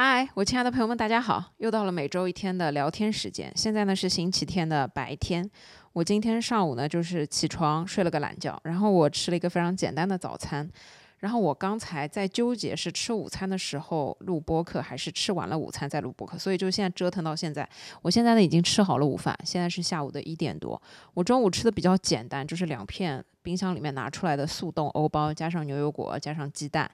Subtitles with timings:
[0.00, 1.42] 嗨，我亲爱的朋友们，大家好！
[1.56, 3.52] 又到了每周一天的聊天时间。
[3.56, 5.50] 现在呢是星期天的白天。
[5.92, 10.70] 我今天上午呢就是起床睡了个懒觉，然后我吃了一个非常简单的早餐。
[11.18, 17.68] 然后我刚才在纠结是吃午餐的时候录播客，还是吃完了午餐再录播客，所以就现在折腾到现在。
[18.00, 20.80] 我现在呢已经吃好了午饭，现在是下午的一点多。
[21.12, 23.24] 我中午吃的比较简单，就是两片。
[23.48, 26.86] 冰箱里面拿出来的速冻欧包，加上牛油果，加上鸡蛋，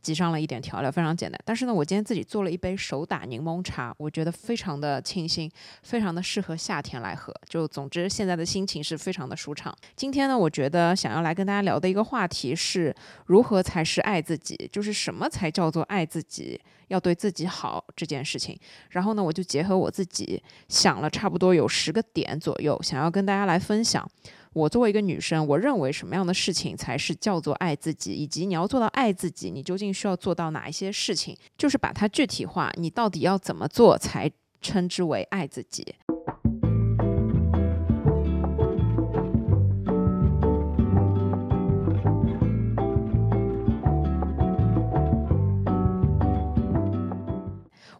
[0.00, 1.38] 挤上了一点调料，非常简单。
[1.44, 5.52] 但是呢，我今天自己做了一杯手打柠檬茶，我觉得非常的清新，
[5.82, 7.30] 非常的适合夏天来喝。
[7.46, 9.76] 就总之，现在的心情是非常的舒畅。
[9.94, 18.58] 今天呢，我觉得想要来跟大家聊的一个话题是如何才是爱自己，就是什么才叫做爱自己，要对自己好这件事情。
[18.88, 24.10] 然后呢，我就结合我自己想了差不多有十个点左右，想要跟大家来分享。
[24.52, 31.36] 我作为一个女生，我认为什么样的事情才是叫做爱自己，以及你要做到爱自己，你究竟需要做到哪一些事情？
[31.56, 35.94] 就是把它具体化，你到底要怎么做才称之为爱自己？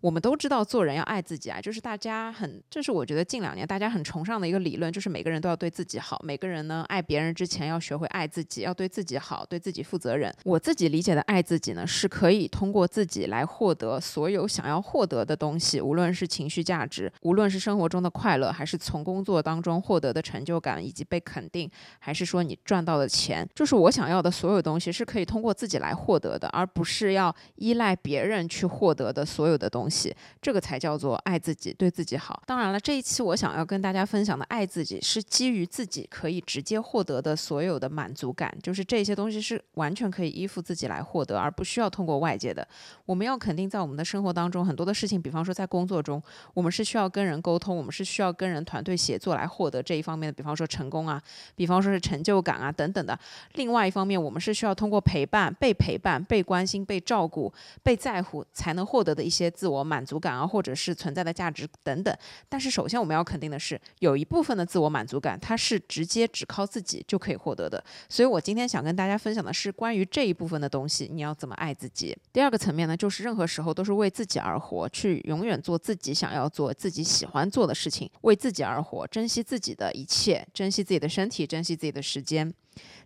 [0.09, 10.35] 我们都知道做人要爱自己啊，就是大家很，这是我觉得近两年大家很崇尚的一个理论，就是每个人都要对自己好，每个人呢爱别人之前要学会爱自己，要对自己好，对自己负责任。
[10.45, 29.98] 我自己理解的爱自己呢，是可以通过自己来获得所有想要获得的东西，无论是情绪价值，无论是生活中的快乐，还是从工作当中获得的成就感以及被肯定，还是说你赚到的钱，就是我想要的所有东西是可以通过自己来获得的，而不是要依赖别人去获得的所有的东西。
[30.41, 32.43] 这个才叫做爱自己，对自己好。
[32.47, 42.67] 当然了，这一期我想要跟大家分享的爱自己，是基于自己可以直接获得的所有的满足感，就是这些东西是完全可以依附自己来获得，而不需要通过外界的。
[43.07, 46.23] 我们要肯定在我们的生活当中很多的事情，比方说在工作中，
[46.55, 51.21] 我们是需要跟人沟通，我们是需要跟人团队协作来获得这一方面的，比方说成功啊，
[51.57, 53.19] 比方说是成就感啊等等的。
[53.55, 59.78] 另外一方面，我们是需要通过陪伴、被陪伴、被关心、被照顾、被在乎，才能获得的一些自我。
[59.83, 62.17] 满足感啊，或者是存在的价值等等。
[62.49, 67.83] 但是，首先我们要肯定的是，有一部分的自我满足感，它是直接只靠自己就可以获得的。
[68.09, 72.17] 所以我今天想跟大家分享的是关于这一部分的东西，你要怎么爱自己。
[72.33, 82.53] 第二个层面呢，就是任何时候都是为自己而活，去永远做自己想要做、自己喜欢做的事情，为自己而活，珍惜自己的一切，珍惜自己的身体，珍惜自己的时间。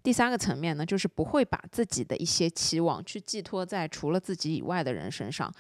[0.02, 5.50] 第三个层面呢，就是不会把自己的一些期望去寄托在除了自己以外的人身上。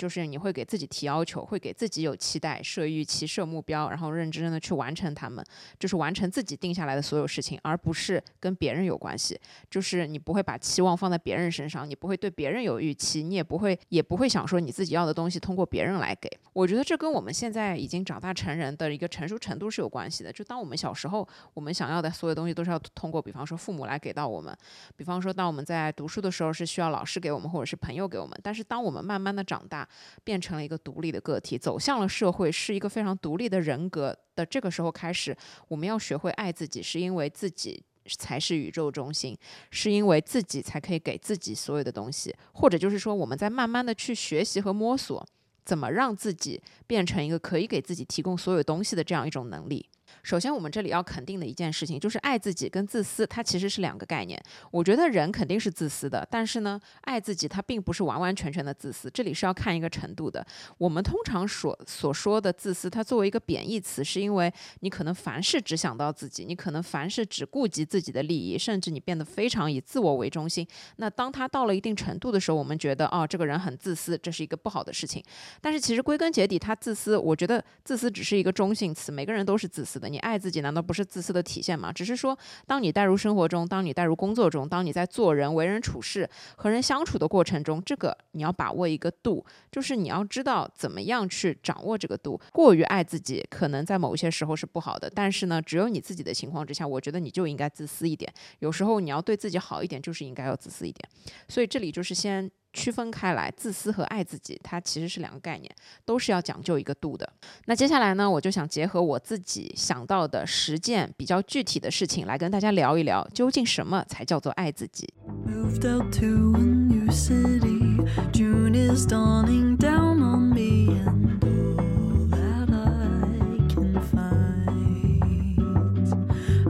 [0.00, 5.44] 就是你会给自己提要求，会给自己有期待，设预期、设目标，然后认真的去完成他们，
[5.78, 9.38] 就是完成自己定下来的所有事情，而不是跟别人有关系。
[9.68, 16.30] 就是你不会把期望放在别人身上，你不会对别人有预期，你也不会也不会想说你自己要的东西通过别人来给。
[16.54, 20.32] 我觉得这跟我们现在已经长大成人的一个成熟程度是有关系的。
[20.32, 24.56] 就当我们小时候，我们想要的所有东西都是要通过，比方说父母来给到我们，
[24.96, 28.38] 比方说当我们在读书的时候是需要老师给我们，或者是朋友给我们。
[28.42, 29.86] 但是当我们慢慢的长大，
[30.24, 35.36] 变成了一个独立的个体，走向了社会，是一个非常独立的人格的这个时候开始，
[35.68, 37.82] 我们要学会爱自己，是因为自己
[38.18, 39.36] 才是宇宙中心，
[39.70, 45.24] 是因为自己才可以给自己所有的东西，或者就是说，我们在慢慢的去学习和摸索，
[45.64, 49.88] 怎么让自己变成一个可以给自己提供所有东西的这样一种能力。
[50.22, 54.40] 首先，我们这里要肯定的一件事情就是爱自己跟自私，它其实是两个概念。
[54.70, 60.44] 我觉得人肯定是自私的，但是呢，爱自己它并不是完完全全的自私，这里是要看一个程度的。
[60.78, 70.66] 我们通常所所说的自私，它作为一个贬义词，是因为你可能凡事只想到自己，你可能凡事只顾及自己的利益，甚至你变得非常以自我为中心。
[70.96, 75.22] 那当他到了一定程度的时候，我们觉得哦，这个人很自私，这是一个不好的事情。
[75.60, 81.92] 但是其实归根结底，他自私，我觉得自私只是一个中性词，每个人都是自私你爱自己难道不是自私的体现吗？
[81.92, 92.40] 只是说，当你带入生活中，当你带入工作中，当你在做人、为人处事、和人相处的过程中，这个你要把握一个度，就是你要知道怎么样去掌握这个度。
[92.52, 95.10] 过于爱自己，可能在某些时候是不好的。
[95.14, 98.32] 但是呢，只有你自己的情况之下，我觉得你就应该自私一点。
[98.60, 101.08] 有时候你要对自己好一点，就是应该要自私一点。
[101.48, 102.50] 所以这里就是先。
[102.72, 105.70] 区分开来，自私和爱自己，它其实是两个概念，
[106.04, 107.30] 都是要讲究一个度的。
[107.66, 115.12] 那接下来呢，我就想结合我自己想到的十件比较具体的事情，来跟大家聊一聊，究竟什么才叫做爱自己。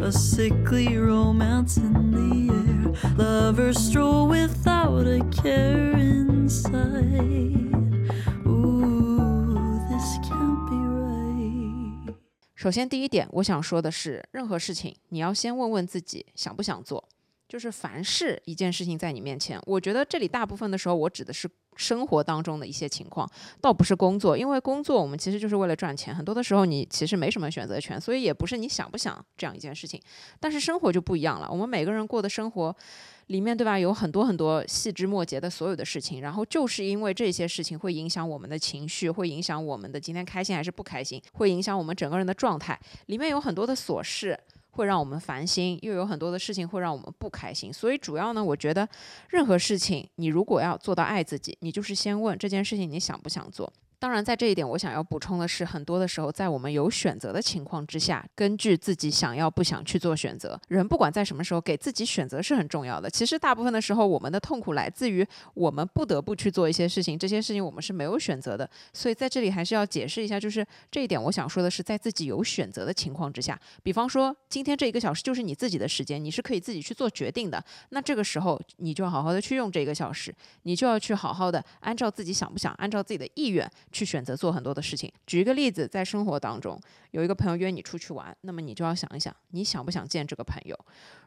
[0.03, 2.70] A sickly romance in the air.
[3.17, 6.81] lovers stroll without a care inside
[8.47, 12.15] ooh this can't be right
[12.55, 17.09] 首先第一点我想说的是任何事情你要先问问自己想不想做
[17.51, 23.29] 就是凡是一件事情在你面前，我觉得这里大部分的时候，我指的是生活当中的一些情况，
[23.61, 30.01] 倒不是工作，因为工作我们其实就是为了赚钱，很多的时候你其实没什么选择权，所以也不是你想不想这样一件事情。
[30.39, 32.77] 但是生活就不一样了，我们每个人过的生活
[33.27, 33.77] 里面，对吧？
[33.77, 44.39] 有很多很多细枝末节的所有的事情，然后就是因为这些事情会影响我们的情绪，会影响我们的今天开心还是不开心，会影响我们整个人的状态，里面有很多的琐事。
[44.71, 48.89] 会让我们烦心，又有很多的事情会让我们不开心，所以主要呢，我觉得
[49.29, 53.73] 任何事情，你如果要做到爱自己，你就是先问这件事情你想不想做。
[54.01, 60.59] 当然，在这一点，我想要补充的是，很多的时候，在我们有选择的情况之下，根据自己想要不想去做选择。
[60.69, 63.11] 人不管在什么时候给自己选择是很重要的。
[63.11, 68.69] 其实大部分的时候，我们的痛苦来自于我们不得不去做一些事情，这些事情我们是没有选择的。
[68.95, 77.63] 所以在这里还是要解释一下，就是这一点，我想说的是，在自己有选择的情况之下，比方说今天这一个小时就是你自己的时间，你是可以自己去做决定的。
[77.91, 83.71] 那这个时候，你就好好的去用这一个小时，你就要去好好的按照自己想不想，按照自己的意愿。
[83.93, 85.11] 去选择做很多的事情。
[85.27, 90.79] 举一个例子，在生活当中，有一个朋友约你出去玩，那么你就要想一想，你想不想见这个朋友？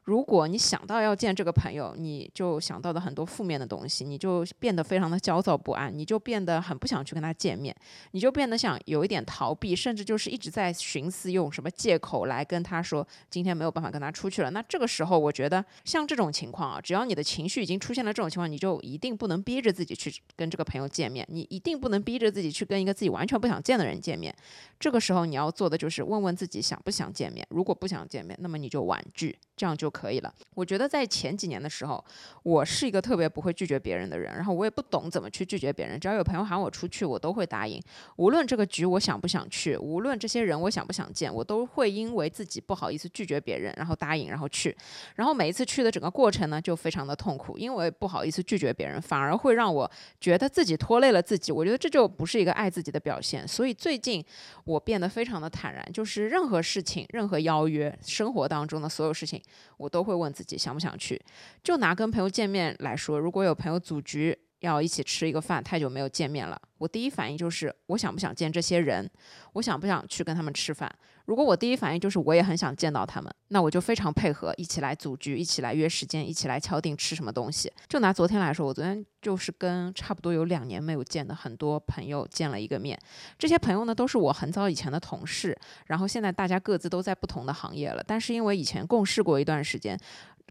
[0.06, 7.74] 如果你想到要见这个朋友，你就想到的很多负面的东西，你就变得非常的焦躁不安，你就变得很不想去跟他见面，
[8.12, 14.51] 你就变得想有一点逃避，甚至就是一直在寻思用什么借口来跟他说今天没有办法跟他出去了。
[14.51, 24.34] 那这个时候，我觉得像这种情况啊，只要你的情绪已经出现了这种情况，你就一定不能逼着自己去跟这个朋友见面，你一定不能逼着自己去跟一个自己完全不想见的人见面。
[24.80, 30.34] 这个时候你要做的就是问问自己想不想见面，如果不想见面，那么你就婉拒，这样就可以了。
[30.54, 32.04] 我觉得在前几年的时候，
[32.44, 35.98] 我是一个特别不会拒绝别人的人，然后我也不懂怎么去拒绝别人。
[35.98, 37.82] 只要有朋友喊我出去，我都会答应。
[38.18, 44.76] 无论这个局我想不想去，无论这些人我想不想见，我都会因为自己不好意思拒绝别人，然后答应，然后去。
[45.16, 49.90] 然后每一次去的整个过程呢，就非常的痛苦，因为不好意思拒绝别人，反而会让我
[50.20, 51.54] 觉得自己拖累了自己。
[51.54, 53.48] 我觉得这就不是一个爱自己的表现。
[53.48, 54.24] 所以最近。
[54.66, 59.42] 我变得非常的坦然，就是任何事情、任何邀约、生活当中的所有事情，
[59.78, 61.22] 我都会问自己想不想去。
[61.63, 69.10] 就拿跟朋友见面来说，如果有朋友组局要一起吃一个饭，太久没有见面了，我第一反应就是我想不想见这些人，
[69.54, 70.89] 我想不想去跟他们吃饭。
[71.25, 77.71] 如果我第一反应就是我也很想见到他们，那我就非常配合，一起来组局，一起来约时间，一起来敲定吃什么东西。
[77.88, 82.98] 就拿昨天来说，我昨天就是跟差不多有两年没有见的很多朋友见了一个面。
[83.38, 85.57] 这些朋友呢，都是我很早以前的同事，
[85.88, 89.98] 然后现在大家各自都在不同的行业了，但是因为以前共事过一段时间。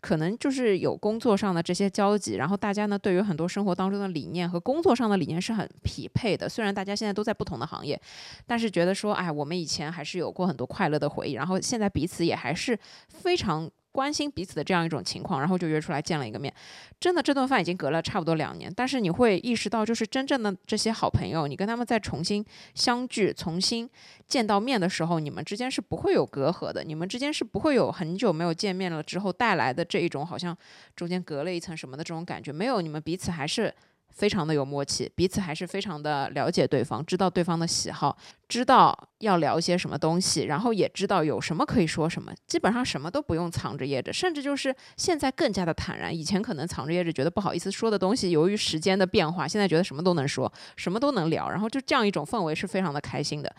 [0.02, 6.46] 可能就是有工作上的这些交集，然后大家呢对于很多生活当中的理念和工作上的理念是很匹配的。
[6.46, 7.98] 虽然大家现在都在不同的行业，
[8.46, 12.78] 但是觉得说，哎，我们以前还是有过很多快乐的回忆，然后现在彼此也还是
[13.08, 13.70] 非常。
[13.92, 16.52] 关心彼此的这样一种情况，然后就约出来见了一个面。
[16.98, 22.44] 真的，这顿饭已经隔了差不多两年，但是你会意识到，就是真正的这些好朋友，你跟他们再重新
[22.74, 23.88] 相聚、重新
[24.26, 30.56] 见到面的时候，你们之间是不会有隔阂的，你们之间是不会有很久没有见面了之后带来的这一种好像
[30.96, 33.74] 中间隔了一层什么的这种感觉，没有，你们彼此还是。
[34.14, 38.16] 非常的有默契，彼此还是非常的了解对方，知道对方的喜好，
[38.48, 46.16] 知道要聊些什么东西，然后也知道有什么可以说什么，基本上什么都不用藏着掖着，甚至就是现在更加的坦然。
[46.16, 53.54] 以前可能藏着掖着，觉得不好意思说的东西，由于时间的变化，现在觉得什么都能说，什么都能聊，然后就这样一种氛围是非常的开心的。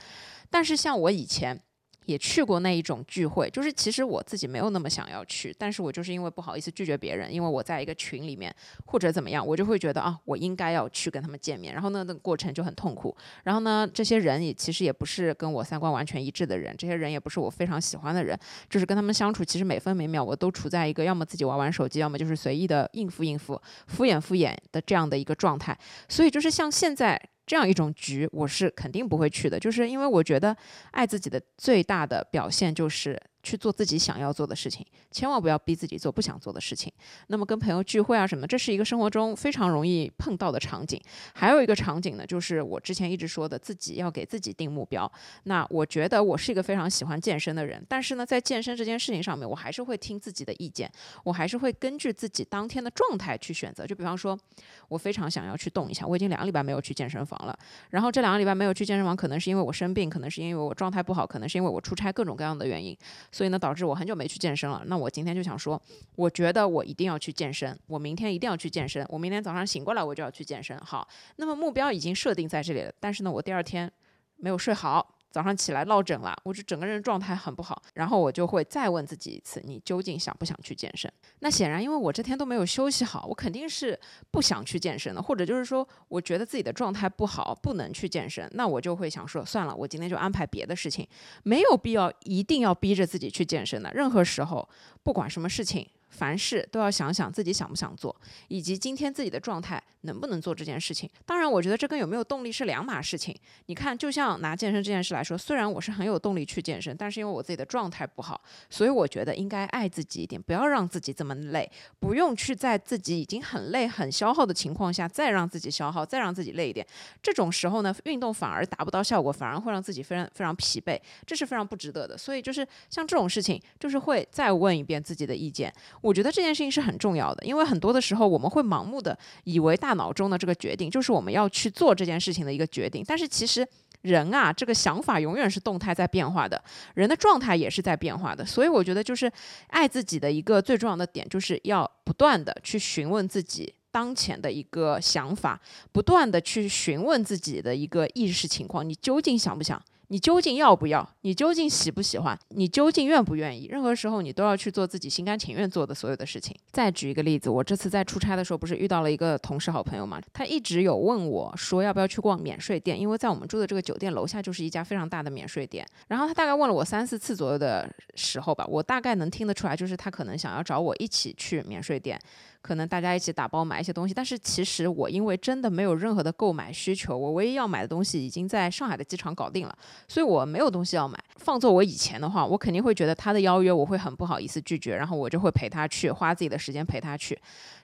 [0.50, 1.60] 但是像我以前。
[2.06, 8.54] 也去过那一种聚会，就是其实我自己没有那么想要去，但是我就是因为不好意思拒绝别人，因为我在一个群里面
[8.86, 13.16] 或者怎么样，我就会觉得啊，我应该要去跟他们见面，然后呢，那个过程就很痛苦。
[13.44, 18.38] 然后呢，这些人也其实也不是跟我三观完全一致的人，这些人也不是我非常喜欢的人，
[18.70, 25.78] 就是跟他们相处，其实每分每秒我都处在一个要么自己玩玩手机，要么就是随意的应付应付、敷衍敷衍的这样的一个状态。
[26.08, 27.20] 所以就是像现在。
[27.46, 30.56] 这样一种局，我是肯定不会去的，就是因为我觉得
[30.92, 33.22] 爱自己的最大的表现就是。
[33.44, 36.92] 去做自己想要做的事情，千万不要逼自己做不想做的事情。
[37.28, 41.00] 那么跟朋友聚会啊什么，这是一个生活中非常容易碰到的场景。
[41.34, 45.12] 还有一个场景呢，就是我之前一直说的，自己要给自己定目标。
[45.44, 50.90] 那我觉得我是一个非常喜欢健身的人，但是呢，在健身这件事情上面，我还是会听自己的意见，
[51.26, 53.86] 我还是会根据自己当天的状态去选择。
[53.86, 54.40] 就比方说，
[54.88, 57.58] 我非常想要去动一下，我已经两个礼拜没有去健身房了。
[57.90, 62.98] 然后这两个礼拜没有去健身房，可能是因为我生病，可能是因为我状态不好，可能是因为我出差，各种各样的原因。
[63.34, 64.84] 所以呢，导致我很久没去健身了。
[64.86, 65.82] 那我今天就想说，
[66.16, 69.04] 我觉得我一定要去健身，我明天一定要去健身。
[69.10, 70.78] 我明天早上醒过来，我就要去健身。
[70.78, 71.06] 好，
[71.38, 72.94] 那么目标已经设定在这里了。
[73.00, 73.92] 但是呢，我第二天
[74.38, 75.13] 没有睡好。
[75.34, 81.12] 早上起来落枕了，我就整个人状态很不好，然后我就会再问自己一次，你究竟想不想去健身？
[81.40, 84.00] 那显然，因为我这天都没有休息好，我肯定是
[84.30, 91.08] 不想去健身的，或者就是说，我觉得自己的状态不好，不能去健身，那我就会想说，算了，我今天就安排别的事情，
[91.42, 93.92] 没有必要一定要逼着自己去健身的。
[93.92, 94.70] 任何时候，
[95.02, 95.90] 不管什么事情。
[96.14, 98.16] 凡事都要想想自己想不想做，
[98.48, 101.10] 以及今天自己的状态能不能做这件事情。
[101.26, 103.36] 当然，我觉得这跟有没有动力是两码事情。
[103.66, 116.86] 你看，就像拿健身这件事来说，虽然我是很有动力去健身，但是因为我自己的状态不好，所以我觉得应该爱自己一点，不要让自己这么累，不用去在自己已经很累、很消耗的情况下再让自己消耗，再让自己累一点。
[117.22, 122.18] 这种时候呢，运动反而达不到效果，反而会让自己非常非常疲惫，这是非常不值得的。
[122.18, 125.74] 所以就是像这种事情，就是会再问一遍自己的意见。
[126.04, 133.66] 我觉得这件事情是很重要的，因为很多的时候我们会盲目的以为大脑中的这个决定就是我们要去做这件事情的一个决定，但是其实
[134.02, 136.62] 人啊，这个想法永远是动态在变化的，
[136.96, 139.32] 人的状态也是在变化的，所以我觉得就是
[139.68, 145.58] 爱自己的一个最重要的点，就是要不断的去询问自己当前的一个想法，
[145.94, 149.82] 不断的去询问自己的一个意识情况，你究竟想不想？
[150.14, 151.10] 你究竟要不要？
[151.22, 152.38] 你究竟喜不喜欢？
[152.50, 153.66] 你究竟愿不愿意？
[153.66, 156.56] 任何时候你都要去做自己心甘情愿做的所有的事情。
[156.70, 160.22] 再举一个例子，我这次在出差的时候，不是遇到了一个同事好朋友嘛？
[160.32, 165.84] 他一直有问我说要不要去逛免税店，因为在我们住的这个酒店楼下就是一家非常大的免税店。
[166.10, 172.22] 然后他大概问了我三四次左右的时候吧，我大概能听得出来，就是他可能想要找我一起去免税店。
[172.64, 179.78] 可能大家一起打包买一些东西，但是其实我因为真的没有任何的购买需求，我唯一要买的东西已经在上海的机场搞定了，
[180.08, 181.20] 所以我没有东西要买。
[181.36, 187.38] 放作我以前的话，我肯定会觉得他的邀约我会很不好意思拒绝，然后我就会陪他去，花自己的时间陪他去。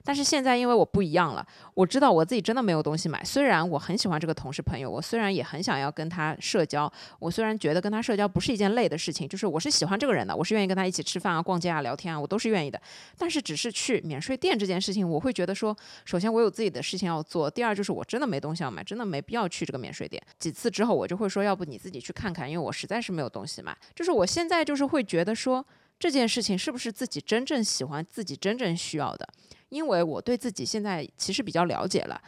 [0.04, 3.22] 但是现在因为我不一样了，我知道我自己真的没有东西买。
[3.22, 12.80] 虽然我很喜欢这个同事朋友，我虽然也很想要跟他社交，我虽然觉得跟他社交不是一件累的事情，就是我是喜欢这个人的，我是愿意跟他一起吃饭啊、逛街啊、聊天啊，我都是愿意的。
[13.18, 20.22] 但是只是去免税店这件事情，我会觉得说，首先我有自己的事情要做，第二就是我真的没东西要买，真的没必要去这个免税店。
[20.38, 23.76] 几次之后，我就会说，要不你自己去看看，因为我实在是没有东西买。
[23.94, 25.64] 就是我现在就是会觉得说，
[25.98, 29.28] 这件事情是不是自己真正喜欢、自己真正需要的？
[29.70, 32.20] 因为我对自己现在其实比较了解了。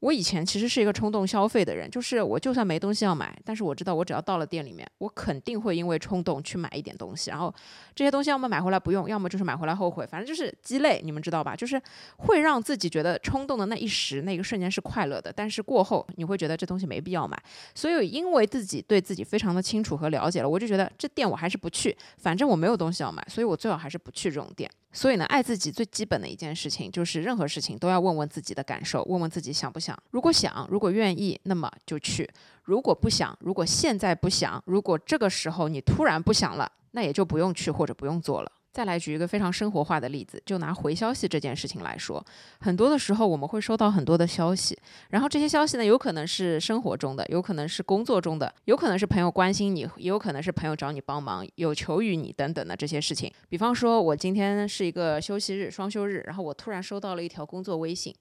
[0.00, 7.52] 我以前其实是一个冲动消费的人，就是我就算没东西要买，但是我知道我只要到了店里面，我肯定会因为冲动去买一点东西，然后
[7.96, 11.56] 这些东西要么买回来不用，要么就是买回来后悔，反正就是鸡肋，你们知道吧？
[11.56, 11.82] 就是
[12.18, 17.36] 会让自己觉得冲动的那一时那个瞬间是快乐的，但是过后你会觉得这东西没必要买。
[17.74, 24.70] 所以因为自己对自己非常的清楚和了解了，我就觉得这店我还是不去，反正我没有东西要买，所以我最好还是不去这种店。
[24.90, 29.96] 所以呢，爱自己最基本的一件事情就是任何事情都要问问自己的感受，问问自己想不想。
[30.10, 32.24] 如果想，如果愿意，那么就去；
[32.64, 38.50] 如果不想，如果现在不想，如果这个时候你突然不想了，那也就不用去或者不用做了。
[38.72, 42.24] 再来举一个非常生活化的例子，就拿回消息这件事情来说，
[42.60, 44.78] 很多的时候我们会收到很多的消息，
[45.10, 53.32] 然后这些消息呢，有可能是生活中的，有可能是工作中的，有可能是朋友关心你，也有可能是朋友找你帮忙，有求于你等等的这些事情。
[53.48, 58.14] 比方说，我今天是一个休息日，双休日，然后我突然收到了一条工作微信。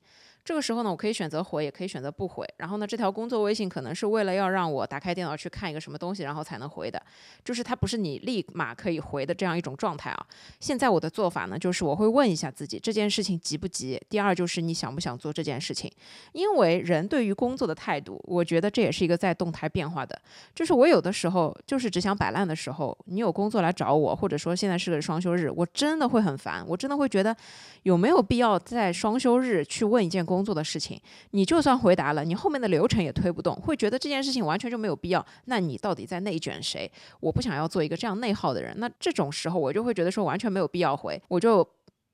[0.48, 2.48] 这个时候呢，我可以选择回，也可以选择不回。
[2.56, 7.04] 然后呢，这条工作微信可能是为了要让我打开电脑去看一个什么东西，然后才能回的，
[7.44, 10.25] 就是它不是你立马可以回的这样一种状态啊。
[10.62, 14.01] 现在我的做法呢，就是我会问一下自己这件事情急不急。
[14.10, 15.92] 第二就是你想不想做这件事情，
[16.32, 20.18] 因为人对于工作的态度，我觉得这也是一个在动态变化的。
[20.56, 27.36] 就是我有的时候就是只想摆烂的时候，你有工作来找我，或者说现在是个双休日，我真的会很烦，我真的会觉得
[27.84, 30.37] 有没有必要在双休日去问一件工。
[30.38, 31.01] 工作的事情，
[31.32, 35.25] 你就算回答了，你后面的流程也推不动，会觉得这件事情完全就没有必要。
[35.46, 36.91] 那你到底在内卷谁？
[37.20, 38.75] 我不想要做一个这样内耗的人。
[38.77, 41.67] 那这种时候，我就会觉得说完全没有必要回，我就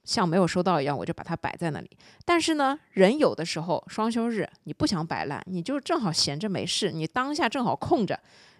[0.05, 1.89] 像没有收到一样，我就把它摆在那里。
[2.23, 8.17] 但是呢，人有的时候双休日你不想摆烂，你就正好闲着没事，你当下正好空着，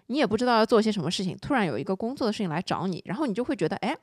[0.08, 3.96] 你也不知道要做些什么事情，突然有一个工作的事情来找你，然后你就会觉得，哎。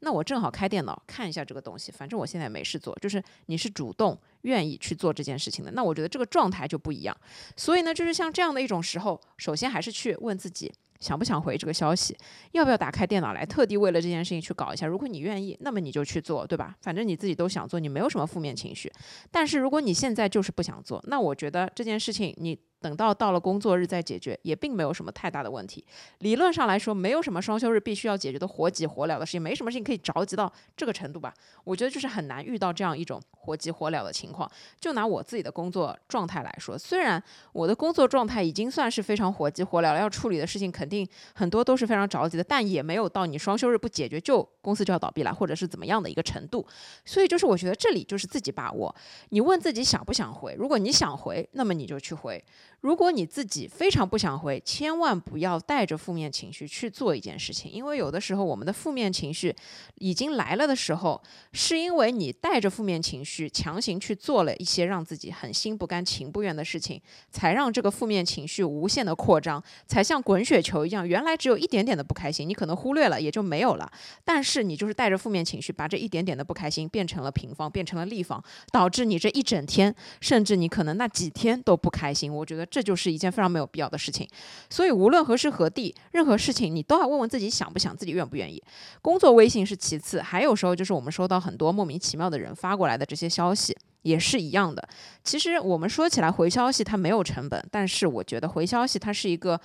[0.00, 7.14] 那我正好开电脑看一下这个东西，反正我现在没事做，就是你是主动愿意去做这件事情的，那我觉得这个状态就不一样。
[7.56, 12.16] 所以呢，就是像这样的一种时候，首先还是去问自己想不想回这个消息，
[12.52, 14.86] 要不要打开电脑来特地为了这件事情去搞一下。
[14.86, 16.74] 如果你愿意，那么你就去做，对吧？
[16.80, 18.90] 反正你自己都想做，你没有什么负面情绪。
[19.30, 22.58] 但是如果你现在就是不想做，那我觉得这件事情你。
[22.84, 25.82] 等到到了工作日再解决，也并没有什么太大的问题。
[26.18, 31.32] 理论上来说，没有什么双休日必须要解决的活急活了的事情，没什么事情可以着急到这个程度吧？
[31.64, 34.50] 我觉得就是很难遇到这样一种活急活了的情况。
[34.78, 37.22] 就拿我自己的工作状态来说，虽然
[37.54, 46.66] 我的工作状态已经算是非常活急活了，要处理的事情肯定很多都是非常着急的，但也没有到你双休日不解决就公司就要倒闭了，或者是怎么样的一个程度。
[47.06, 48.94] 所以就是我觉得这里就是自己把握。
[49.30, 50.54] 你问自己想不想回？
[50.58, 52.44] 如果你想回，那么你就去回。
[52.84, 59.56] 如果你自己非常不想回，千万不要带着负面情绪去做一件事情，因为有的时候我们的负面情绪
[59.94, 61.18] 已经来了的时候，
[61.54, 67.00] 是因为你带着负面情绪强行去做了一些让自己很心不甘情不愿的事情，
[67.30, 73.90] 才让这个负面情绪无限的扩张，才像滚雪球一样，原来只有一点点的不开心，你可能忽略了也就没有了，
[74.26, 82.30] 但是你就是带着负面情绪，把这一点点的不开心变成了平方，变成了立方，导致你这一整天，甚至你可能那几天都不开心。
[82.30, 82.68] 我觉得。
[82.74, 84.28] 这就是一件非常没有必要的事情，
[84.68, 88.60] 所以无论何时何地，任何事情你都要问问自己想不想，自己愿不愿意。
[89.00, 94.82] 工作微信是其次，还有时候就是我们收到很多莫名其妙的人发过来的这些消息，也是一样的。
[95.22, 99.60] 其实我们说起来回消息它没有成本，但是我觉得回消息它是一个。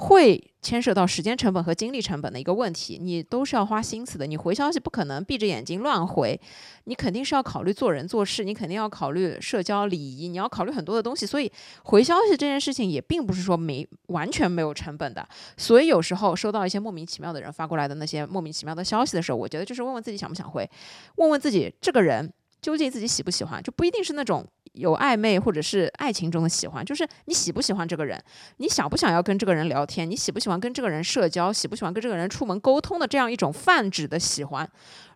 [0.00, 4.28] 会牵涉到时间成本和精力成本的一个问题，你都是要花心思的。
[4.28, 6.40] 你回消息不可能闭着眼睛乱回，
[6.84, 11.26] 你肯定是要考虑做人做事，你肯定要考虑社交礼仪，你要考虑很多的东西。
[11.26, 11.50] 所以
[11.82, 15.28] 回消息这件事情也并不是说没完全没有成本的。
[15.56, 20.68] 所以有时候收到一些莫名其妙的人发过来的那些莫名其妙的消息的时候，我觉得就是问问自己想不想回，
[21.16, 22.32] 问问自己这个人。
[22.60, 24.44] 究竟自己喜不喜欢，就不一定是那种
[24.78, 28.22] 有暧昧或者是爱情中的喜欢，就是你喜不喜欢这个人，
[28.58, 34.68] 你想不想要跟这个人聊天，你喜不喜欢跟这个人社交，喜不喜欢跟这个人出门沟通的这样一种泛指的喜欢。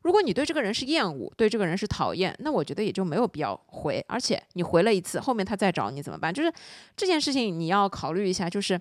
[0.02, 4.04] 如果你对这个人是厌恶，对这个人是讨厌，那我觉得也就没有必要回。
[4.08, 6.34] 而且你回了一次，后面他再找你怎么办？
[6.34, 6.52] 就是
[6.96, 8.80] 这件事情你要考虑一下，就是。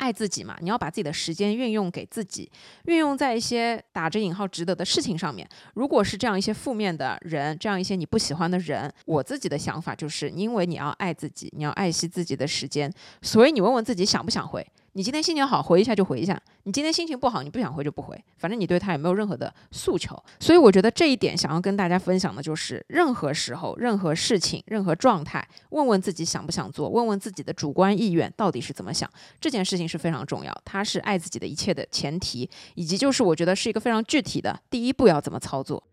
[0.00, 2.50] 爱自己嘛，你要把自己的时间运用给自己，
[2.86, 5.46] 运用在一些打着引号值得的事情上面。
[5.74, 14.66] 如果是这样一些负面的人，这样一些你不喜欢的人，我自己的想法就是，因为你要爱自己，你要爱惜自己的时间，所以你问问自己想不想回。
[14.94, 18.20] 你今天心情好，回一下就回一下；你今天心情不好，你不想回就不回。
[18.38, 29.08] 反正你对他也没有任何的诉求，所以我觉得这一点想要跟大家分享的就是：任何时候、任何事情、任何状态，问问自己想不想做，问问自己的主观意愿到底是怎么想。
[29.40, 35.84] 这件事情是非常重要，它是爱自己的一切的前提，以及就是我觉得是一个非常具体的第一步要怎么操作。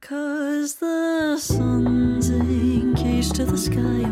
[0.00, 4.06] Cause the sun's engaged to the sky,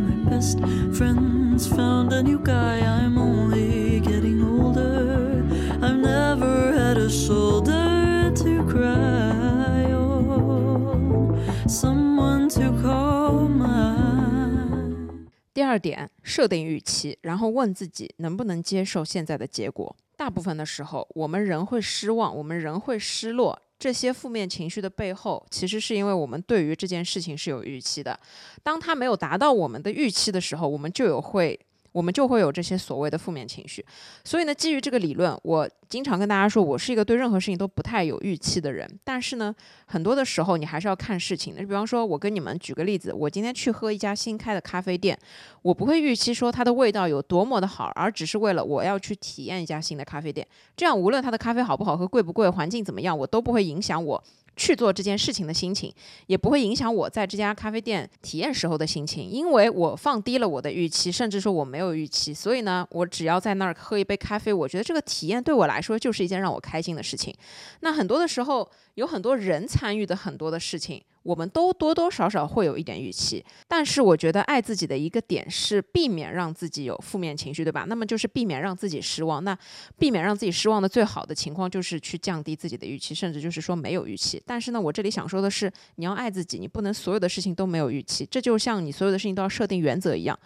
[7.08, 11.34] shoulder to cry on,
[11.66, 15.26] someone to call mine.
[15.54, 19.96] 第二点，设定预期，然后问自己能不能接受现在的结果。
[20.16, 23.58] 大部分的时候，我们人会失望，我们人会失落。
[23.78, 28.18] 这些负面情绪的背后，其实是因为我们对于这件事情是有预期的。
[28.62, 31.58] 当他没有达到我们的预期的时候，我们就有会。
[31.92, 33.84] 我们就会有这些所谓的负面情绪，
[34.24, 38.88] 所以呢，基于这个理论，我经常跟大家说，我是一个对任何事情都不太有预期的人。
[39.04, 39.54] 但是呢，
[39.86, 41.60] 很多的时候你还是要看事情的。
[41.60, 45.18] 比方说，我跟你们举个例子，我今天去喝一家新开的咖啡店，
[45.62, 50.46] 我不会预期说它的味道有多么的好，而只是为了我要去体验一家新的咖啡店。
[50.76, 54.22] 这样，无论它的咖啡好不好喝、贵不贵、环境怎么样，我都不会影响我。
[54.58, 55.90] 去做这件事情的心情，
[56.26, 67.32] 也不会影响我在这家咖啡店体验时候的心情，因为我放低了我的预期，甚至说我没有预期，所以呢，我只要在那儿喝一杯咖啡，我觉得这个体验对我来说就是一件让我开心的事情。
[67.80, 71.00] 那很多的时候，有很多人参与的很多的事情。
[71.22, 77.84] 我们都多多少少会有一点预期，但是我觉得爱自己的一个点是避免让自己有负面情绪，对吧？
[77.88, 79.42] 那么就是避免让自己失望。
[79.44, 79.56] 那
[79.98, 84.42] 避免让自己失望的最好的情况就是去降低自己的预期，甚至就是说没有预期。
[84.46, 88.26] 但是呢，我这里想说的是，你要爱自己，你不能所有的事情都没有预期。
[88.30, 90.38] 这就像你所有的事情都要设定原则一样。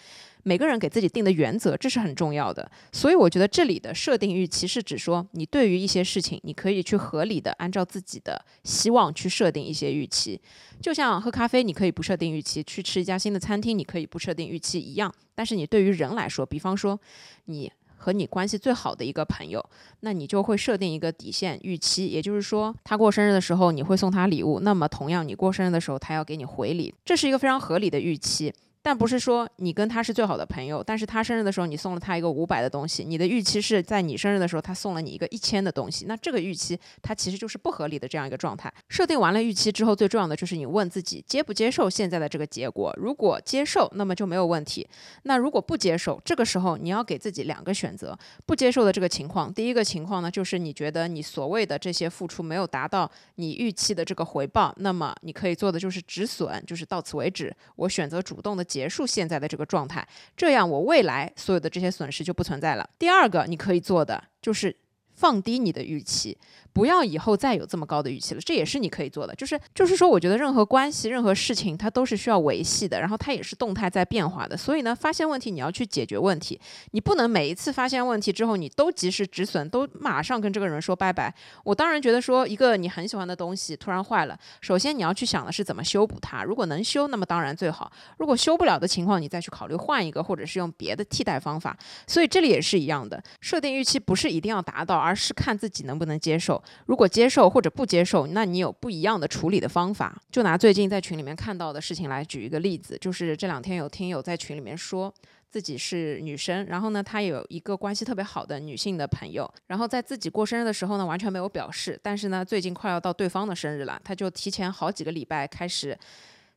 [0.45, 2.71] 每个人给自己定的原则，这是很重要的。
[2.93, 10.41] 所以我觉得这里的设定预期是指说，你对于一些事情，你可以去合理的按照自己的希望去设定一些预期。
[10.81, 15.13] 就像喝咖啡，你可以不设定预期；去吃一家新的餐厅，你可以不设定预期一样。
[15.35, 16.99] 但是你对于人来说，比方说
[17.45, 19.65] 你和你关系最好的一个朋友，
[20.01, 28.53] 那你就会设定一个底线预期，也就是说，他过生日的时候你会送他礼物，那么同样你过生日的时候他要给你回礼，这是一个非常合理的预期。
[28.85, 38.73] 但不是说你跟他是最好的朋友，但是他生日的时候你送了他一个五百的东西，你的预期是在你生日的时候他送了你一个一千的东西，那这个预期它其实就是不合理的这样一个状态。
[38.89, 42.93] 设定完了预期之后，最重要的就是你问自己接不接受现在的这个结果。
[42.97, 44.85] 如果接受，那么就没有问题；
[45.23, 48.19] 那如果不接受，这个时候你要给自己两个选择。
[48.47, 57.55] 不接受的这个情况，第一个情况呢，就是你觉得你所谓的这些付出没有达到你预期的这个回报，那么你可以做的就是止损，就是到此为止。
[57.77, 58.67] 我选择主动的。
[58.73, 62.89] 结束现在的这个状态，这样我未来所有的这些损失就不存在了。
[62.99, 64.75] 第二个，你可以做的就是
[65.15, 66.39] 放低你的预期。
[66.73, 69.35] 不要以后再有这么高的预期了，这也是你可以做的。
[69.35, 74.57] 就是就是说，我觉得任何关系、任何事情，它都是需要维系的，然后它也是动态在变化的。
[74.57, 76.59] 所以呢，发现问题你要去解决问题，
[76.93, 81.35] 你不能每一次发现问题之后，你都及时止损，都马上跟这个人说拜拜。
[81.65, 86.43] 我当然觉得说，一个你很喜欢的东西突然坏了，首先你要去想的是怎么修补它。
[86.43, 91.77] 如果能修，那么当然最好；如果修不了的情况，你再去考虑换一个，或者是用别的替代方法。
[92.07, 96.62] 所以这里也是一样的，设定预期不是一定要达到，而是看自己能不能接受。
[96.87, 100.21] 如果接受或者不接受，那你有不一样的处理的方法。
[100.31, 105.13] 就拿最近在群里面看到的事情来举一个例子，就是这两天有听友在群里面说
[105.51, 115.99] 自己是女生，然后呢，她有一个关系特别好的女性的朋友，然后在自己过生日的时候呢，完全没有表示，但是呢，最近快要到对方的生日了，她就提前好几个礼拜开始。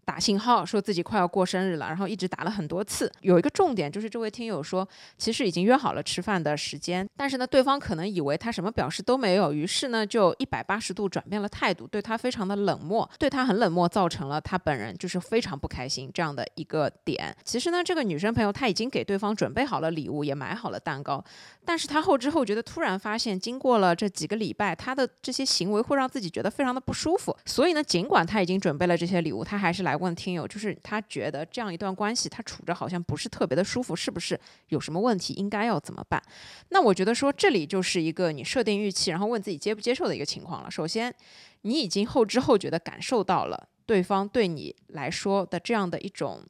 [0.05, 3.11] 打信号说自己快要过生日了，然后一直打了很多次。
[3.21, 4.87] 有一个重点就是这位听友说，
[5.17, 17.35] 其实已经约好了吃饭的时间，但是呢，对方可能以为他什么表示都没有，于是呢就一百八十度转变了态度，对他非常的冷漠，对他很冷漠，造成了他本人就是非常不开心这样的一个点。
[17.43, 21.23] 其实呢，这个女生朋友她已经给对方准备好了礼物，也买好了蛋糕，
[21.65, 27.35] 但是她后知后觉的突然发现，经过了这几个礼拜，她的这些行为会让自己觉得非常的不舒服。
[27.47, 29.94] 所以呢，尽管她已经准备了这些礼物，她还是来。
[29.95, 35.33] 问听友，就是他觉得这样一段关系，他处着好像不是特别的舒服，是不是有什么问题？
[35.33, 36.21] 应该要怎么办？
[36.69, 40.71] 那我觉得说这里就是一个你设定预期，然后问自己接不接受的一个情况了。
[40.71, 41.13] 首先，
[41.61, 46.43] 你已经后知后觉的感受到了对方对你来说的这样的一种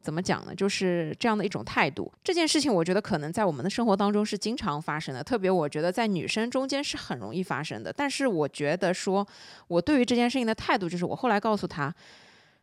[0.00, 0.54] 怎么讲呢？
[0.54, 2.12] 就是这样的一种态度。
[2.22, 7.90] 这件事情，我觉得可能在我们的生活当中是经常发生的，特别我觉得在女生中间是很容易发生的。
[7.90, 9.26] 但是我觉得说，
[9.68, 11.94] 我对于这件事情的态度，就是我后来告诉他。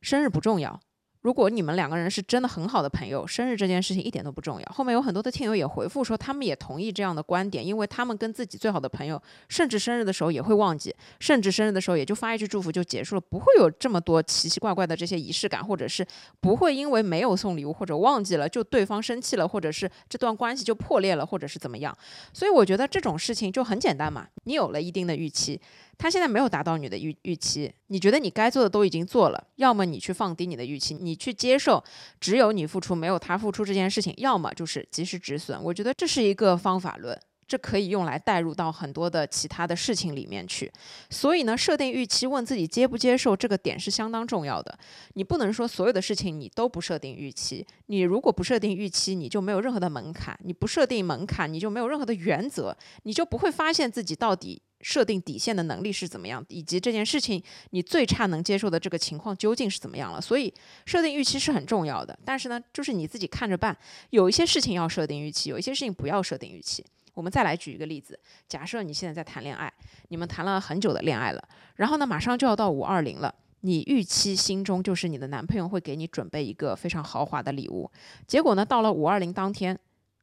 [0.02, 0.80] 生日不重要。
[1.22, 4.66] 如果你们两个人是真的很好的朋友，生日这件事情一点都不重要。
[4.74, 16.04] 后面有很多的听友也回复说，他们也同意这样的观点，因为他们跟自己最好的朋友，甚至生日的时候也会忘记，甚至生日的时候也就发一句祝福就结束了，不会有这么多奇奇怪怪的这些仪式感，或者是
[16.40, 21.96] 不会因为没有送礼物或者忘记了就对方生气了，或者是这段关系就破裂了，或者是怎么样。
[22.34, 25.62] 所以我觉得这种事情就很简单嘛，你有了一定的预期。
[26.02, 31.84] 他现在没有达到你的预预期，你觉得你该做的都已经做了，要么你去放低你的预期，你去接受
[32.20, 35.62] 只有你付出没有他付出这件事情，要么就是及时止损。
[35.64, 37.16] 我觉得这是一个方法论，
[37.52, 40.72] 这可以用来带入到很多的其他的事情里面去。
[41.10, 44.80] 所以呢，设定预期，问自己接不接受这个点是相当重要的。
[45.16, 54.62] 你不能说所有的事情你都不设定预期，你如果不设定预期，你就没有任何的门槛；你不设定门槛，你就没有任何的原则，你就不会发现自己到底。
[54.84, 60.20] 设定底线的能力是怎么样，以及这件事情你最差能接受的这个情况究竟是怎么样了？
[60.20, 60.52] 所以
[60.88, 63.78] 设定预期是很重要的，但是呢，就是你自己看着办。
[64.10, 66.84] 有一些事情要设定预期，有一些事情不要设定预期。
[67.14, 69.72] 我们再来举一个例子，假设你现在在谈恋爱，
[70.10, 71.44] 你们谈了很久的恋爱了，
[71.76, 77.90] 然后呢，马上就要到五二零了，你预期心中就是你的男朋友会给你准备一个非常豪华的礼物，
[78.26, 79.78] 结果呢，到了五二零当天。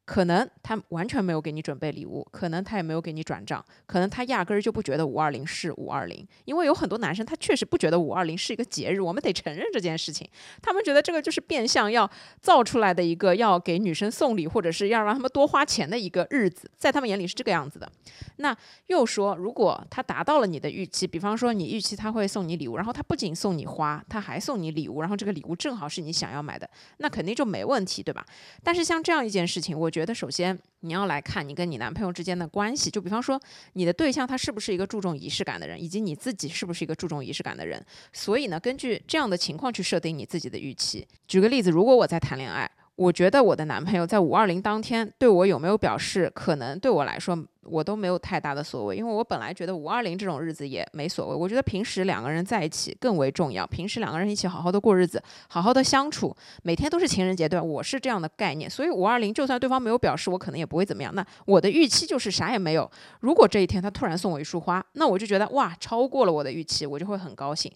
[0.09, 10.27] 可能他完全没有给你准备礼物，可能他也没有给你转账，可能他压根儿就不觉得五二零是五二零，因为有很多男生他确实不觉得五二零是一个节日，我们得承认这件事情，
[10.63, 17.93] 他们觉得这个就是变相要造出来的一个要给女生送礼或者是要让他们多花钱的一个日子，在他们眼里是这个样子的。
[18.37, 26.67] 那又说，如果他达到了你的预期，比方说你预期他会送你礼物，然后他不仅送你花，他还送你礼物，然后这个礼物正好是你想要买的，
[26.97, 28.25] 那肯定就没问题，对吧？
[28.63, 33.41] 但是像这样一件事情，我觉觉得首先你要来看你跟你男朋友之间的关系，就比方说
[33.73, 37.85] 你的对象他是不是一个注重仪式感的人，以及你自己是不是一个注重仪式感的人。
[38.13, 41.05] 所以呢，根据这样的情况去设定你自己的预期。
[41.27, 42.71] 举个例子，如果我在谈恋爱。
[42.99, 51.33] 我觉得我的男朋友在五二零当天对我有没有表示，可能对我来说我都没有太大的所谓，因为我本来觉得五二零这种日子也没所谓。
[51.33, 57.63] 我觉得平时两个人在一起更为重要，平时两个人一起好好的过日子，好好的相处，每天都是情人节，对吧？
[57.63, 61.15] 我是这样的概念，所以五二零就算对方没有表示，我可能也不会怎么样。
[61.15, 62.91] 那我的预期就是啥也没有。
[63.21, 67.71] 如果这一天他突然送我一束花，那我就觉得哇，超过了我的预期，我就会很高兴。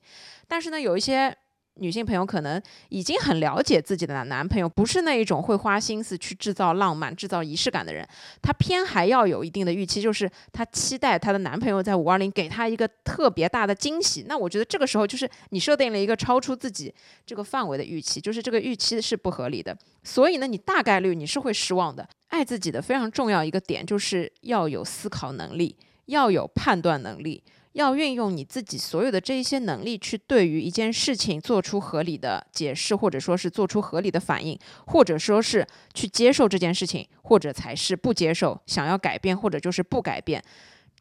[0.49, 1.33] 但是呢，有一些。
[1.77, 8.07] 女性朋友可能已经很了解自己的男朋友，不是那一种会花心思去制造浪漫、制造仪式感的人，
[8.43, 14.27] 她偏还要有一定的预期，就是她期待她的男朋友在五二零给她一个特别大的惊喜。
[14.29, 19.77] 那我觉得这个时候就是你设定了一个超出自己这个范围的预期，就是这个预期是不合理的。
[20.05, 22.07] 所以呢，你大概率你是会失望的。
[22.29, 27.43] 爱自己的非常重要一个点就是要有思考能力，要有判断能力。
[27.73, 40.43] 要运用你自己所有的这一些能力，去对于一件事情做出合理的解释，或者说是做出合理的反应，或者说是去接受这件事情，或者才是不接受，想要改变，或者就是不改变，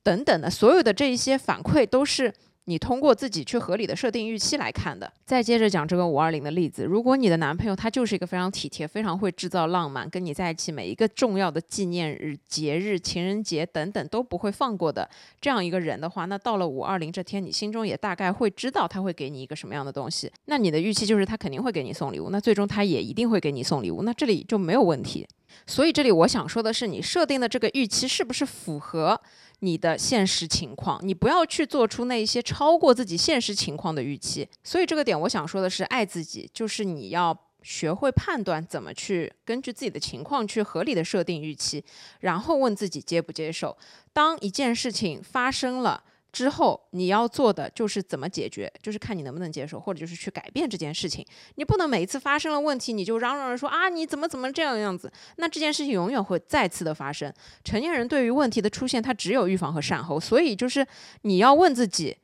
[0.03, 2.33] 等等的，所有的这一些反馈都是。
[2.65, 5.11] 你通过自己去合理的设定预期来看的。
[5.25, 20.31] 再接着讲这个五二零的例子，如果你的男朋友他就是一个非常体贴、非常会制造浪漫，跟你在一起每一个重要的纪念日、节日、情人节等等都不会放过的这样一个人的话，那到了五二零这天，你心中也大概会知道他会给你一个什么样的东西。
[20.45, 25.27] 那你的预期就是他肯定会给你送礼物，那最终他也一定会给你送礼物，那这里就没有问题。
[25.67, 29.19] 所以这里我想说的是，你设定的这个预期是不是符合？
[29.61, 34.47] 你的现实情况，你不要去做出那一些超过自己现实情况的预期。
[34.63, 41.83] 所以这个点，我想说的是，爱自己就是你要学会判断怎么去根据自己的情况去合理的设定预期，
[42.19, 43.77] 然后问自己接不接受。
[44.13, 46.03] 当一件事情发生了。
[46.31, 51.25] 之后你要做的就是怎么解决，就是看你能不能接受，或者就是去改变这件事情。
[51.55, 55.11] 你不能每一次发生了问题，你就嚷嚷着说啊，你怎么怎么这样样子？
[55.37, 57.33] 那这件事情永远会再次的发生。
[57.63, 60.19] 成年人对于问题的出现，他只有预防和善后。
[60.19, 60.85] 所以就是
[61.23, 62.15] 你要问自己，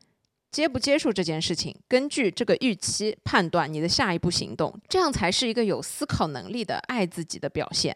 [0.52, 7.94] 接不接受这件事情，根据这个预期判断你的下一步行动，这样才是一个有思考能力的爱自己的表现。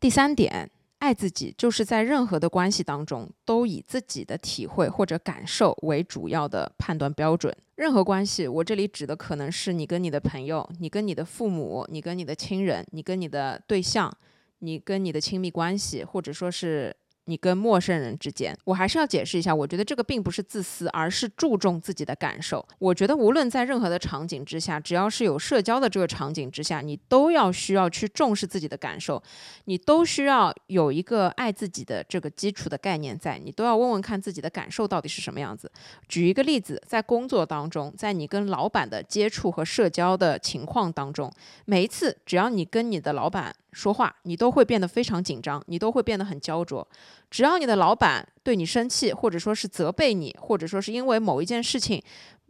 [0.00, 7.56] 第三点，爱自己就是在任何的关系当中，都以自己的体会或者感受为主要的判断标准。
[7.76, 14.12] 任何关系，我这里指的可能是你跟你的朋友，你跟你的父母，你跟你的亲人，你跟你的对象，
[14.58, 16.94] 你跟你的亲密关系，或者说是。
[17.26, 22.66] 你跟陌生人之间，我还是要解释一下，我觉得这个并不是自私，而是注重自己的感受。
[22.78, 29.22] 我觉得无论在任何的场景之下，只要是有社交的这个场景之下，你都要需要去重视自己的感受，
[29.64, 35.70] 你都需要有一个爱自己的这个基础的概念在，你都要问问看自己的感受到底是什么样子。
[36.08, 41.32] 举一个例子，在工作当中，在你跟老板的接触和社交的情况当中，
[41.64, 43.54] 每一次只要你跟你的老板。
[43.74, 46.86] 说话，你都会变得非常紧张，你都会变得很焦灼。
[47.30, 52.02] 只要你的老板对你生气，或者说是责备你，或者说是因为某一件事情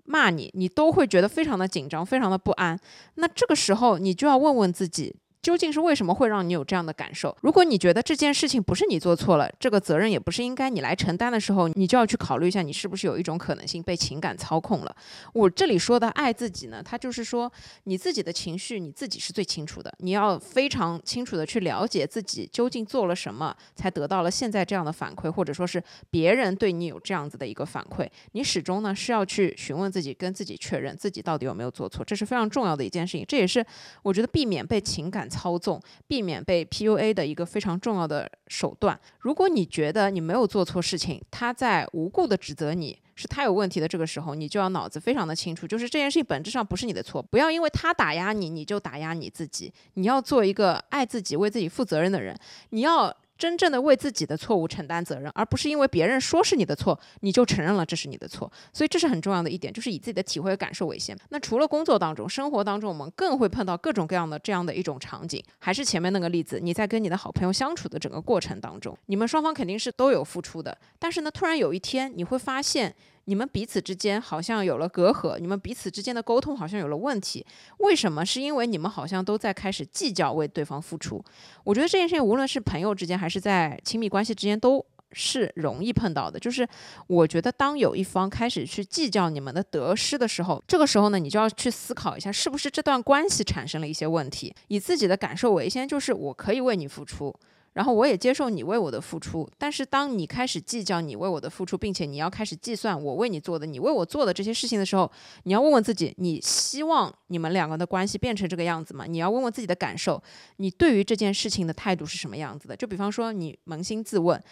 [0.05, 2.79] 骂你，你都会觉得非常的紧张，非常的不安。
[3.15, 5.17] 那这个时候，你就要问问自己。
[5.45, 7.37] 究竟是为什么会让你有这样的感受？
[7.43, 14.97] 如果你觉得这件事情不是你做错了，这个责任也不是应该你来承担的时候，你就要去考虑一下，你是不是有一种可能性被情感操控了。
[15.35, 17.53] 我这里说的爱自己呢，它就是说
[17.83, 28.09] 你自己的情绪你自己是最清楚的，你要非常清楚的去了解自己究竟做了什么，才得到了现在这样的反馈，或者说是别人对你有这样子的一个反馈。
[28.33, 33.27] 你始终呢是要去询问自己，跟自己确认自己到底有没有做错，这是非常重要的一件事情。
[33.29, 33.63] 这也是
[34.03, 35.29] 我觉得避免被情感。
[35.35, 38.99] 操纵，避免被 PUA 的一个非常重要的手段。
[39.19, 49.73] 如果你觉得你没有做错事情，他在无故的指责你是他有问题的，这个时候你就要脑子非常的清楚，就是这件事情本质上不是你的错，不要因为他打压你，你就打压你自己。
[49.95, 52.39] 你要做一个爱自己、为自己负责任的人，
[52.71, 53.15] 你要。
[53.37, 58.51] 真正的为自己的错误承担责任，而不是因为别人说是你的错，你就承认了这是你的错。
[58.73, 61.17] 所以这是很重要的一点，就是以自己的体会和感受为先。
[61.31, 65.43] 那除了工作当中，生活当中我们更会碰到各种各样的这样的一种场景。
[65.59, 70.77] 还是前面那个例子，你在跟你的好朋友相处的整个过程当中，你们双方肯定是都有付出的。
[70.99, 72.95] 但是呢，突然有一天你会发现。
[73.27, 77.45] 你们彼此之间好像有了隔阂，你们彼此之间的沟通好像有了问题。
[77.79, 78.25] 为什么？
[78.25, 81.23] 是因为你们好像都在开始计较为对方付出。
[81.63, 86.39] 我觉得这件事情无论是朋友之间还是在亲密关系之间都是容易碰到的。
[86.39, 86.67] 就是
[87.07, 94.55] 我觉得当有一方开始去计较你们的得失的时候，这个时候呢，你就要去思考一下，是不是这段关系产生了一些问题。
[94.69, 97.35] 以自己的感受为先，就是我可以为你付出。
[97.75, 105.11] 然后我也接受你为我的付出，但是当你开始计较你为我的付出，并且你要开始计算我为你做的、你为我做的这些事情的时候，
[105.43, 109.05] 你要问问自己：你希望你们两个的关系变成这个样子吗？
[109.07, 110.23] 你要问问自己的感受，
[110.57, 112.77] 你对于这件事情的态度是什么样子的？
[112.77, 114.43] 就比方说，你扪心自问。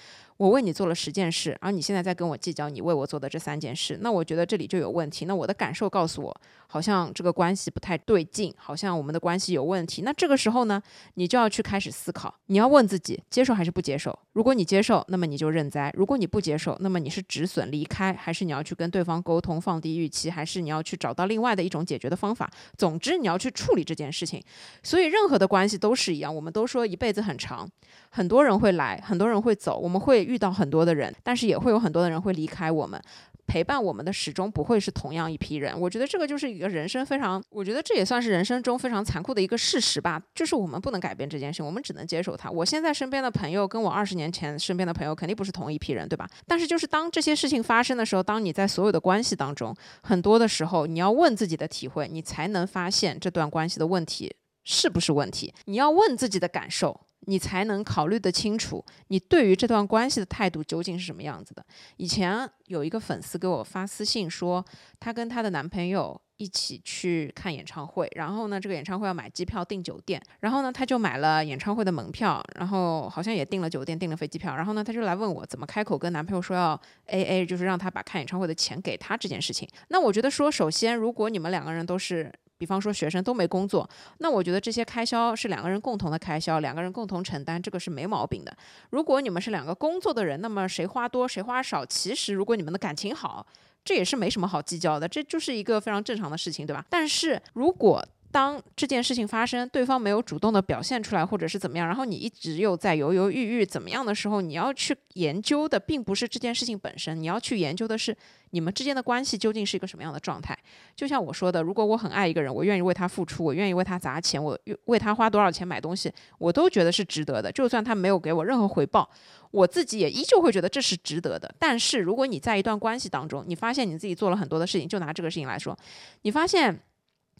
[0.43, 5.25] 我为你做了十件事，而你现在在跟我计较你为我做的这三件事，那我觉得这里就有问题。
[5.25, 10.03] 那我的感受告诉我，好像这个关系不太对劲，好像我们的关系有问题。
[10.03, 10.83] 那这个时候呢，
[11.15, 14.19] 你就要去开始思考，你要问自己，接受还是不接受？
[14.33, 22.51] 如果你接受，那么你就认栽；如果你不接受，那么你是止损离开，还是你要去跟对方沟通，放低预期，还是你要去找到另外的一种解决的方法？
[22.77, 24.43] 总之，你要去处理这件事情。
[24.83, 26.35] 所以，任何的关系都是一样。
[26.35, 27.69] 我们都说一辈子很长，
[28.15, 33.01] 很多人会来，很多人会走，我们会遇到很多的人，但是也会有很多的人会离开我们。
[33.45, 35.79] 陪伴我们的始终不会是同样一批人。
[35.79, 40.23] 我觉得这个就是一个人生非常，我觉得这也算是人生中非常残酷的一个事实吧。
[40.35, 42.51] 就是我们不能改变这件事，我们只能接受它。
[42.51, 46.27] 我现在身边的朋友跟我二十年前身边的朋友肯定不是同一批人，对吧？
[46.47, 54.35] 但是就是当这些事情发生的时候，当你在所有的关系当中，很多的时候你要问自己的体会，你才能发现这段关系的问题。
[54.65, 55.53] 是不是问题？
[55.65, 61.65] 你要问自己的感受，你才能考虑得清楚，你对于这段关系的态度究竟是什么样子的。
[61.97, 64.65] 以前有一个粉丝给我发私信说，
[64.99, 79.69] 她跟她的男朋友一起去看演唱会，然后呢，这个演唱会要买机票订酒店，然后呢，她就买了演唱会的门票，然后好像也订了酒店，订了飞机票，然后呢，她就来问我怎么开口跟男朋友说要 A A，就是让他把看演唱会的钱给她这件事情。
[79.89, 82.33] 那我觉得说，首先，如果你们两个人都是。
[82.63, 88.57] 比方说学生都没工作，那我觉得这些开销是两个人共同的开销，两个人共同承担，这个是没毛病的。
[88.91, 93.45] 如果你们是两个工作的人，那么谁花多谁花少，其实如果你们的感情好，
[93.85, 96.87] 这也是没什么好计较的，这就是一个非常正常的事情，对吧？
[96.89, 98.01] 但是如果
[98.33, 108.17] 当这件事情发生，对方没有主动的表现出来，或者是怎么样，然后你一直又在犹犹豫豫怎么样的时候，你要去研究的并不是这件事情本身，你要去研究的是
[108.51, 110.59] 你们之间的关系究竟是一个什么样的状态。
[110.97, 117.53] 就像我说的，如果我很爱一个人，我愿意为他付出，我愿意为他砸钱，我为他花多少钱买东西，我都觉得是值得的。
[117.53, 119.07] 就算他没有给我任何回报，
[119.51, 121.55] 我自己也依旧会觉得这是值得的。
[121.59, 125.79] 但是如果你在一段关系当中，你发现你自己做了很多的事情，就拿这个事情来说，
[126.23, 126.81] 你发现。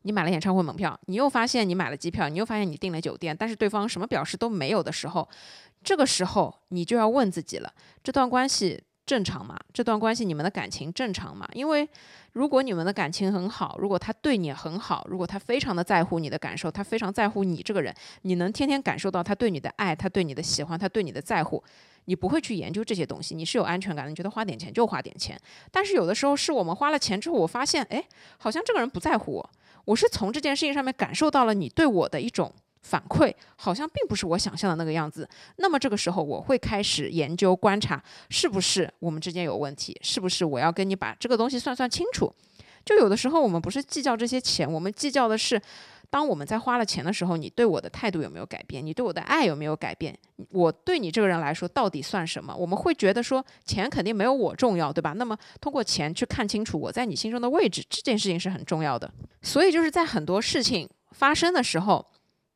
[0.03, 5.29] 你买了演唱会门票，你又发现你买了机票，你又发现你订了酒店，但是对方什么表示都没有的时候，
[5.83, 9.59] 这个时候你就要问自己了：这段关系正常吗？
[9.73, 11.49] 这段关系你们的感情正常吗？
[11.53, 11.89] 因为
[12.33, 21.63] 如果你们的感情很好，如果他对你很好，如果他非常的在乎你的感受，他非常在乎你这个人，你能天天感受到他对你的爱，他对你的喜欢，他对你的在乎，
[22.07, 25.39] 你不会去研究这些东西，你是有安全感的，你觉得花点钱就花点钱。
[25.71, 28.03] 但是有的时候是我们花了钱之后，我发现，哎，
[28.39, 29.51] 好像这个人不在乎我。
[29.85, 35.29] 我是从这件事情上面感受到了你对我的一种反馈，好像并不是我想象的那个样子。
[35.57, 39.99] 那么这个时候，我会开始研究观察，是不是我们之间有问题？
[40.03, 42.33] 是不是我要跟你把这个东西算算清楚？
[42.85, 45.61] 就有的时候，我们不是计较这些钱，我们计较的是。
[46.13, 48.85] 当我们在花了钱的时候，你对我的态度有没有改变？
[48.85, 50.15] 你对我的爱有没有改变？
[50.51, 52.55] 我对你这个人来说到底算什么？
[52.55, 55.15] 我们会觉得说钱肯定没有我重要，对吧？
[55.15, 59.11] 那么通过钱去看清楚我在你心中的位置，这件事情是很重要的。
[59.41, 62.05] 所以就是在很多事情发生的时候，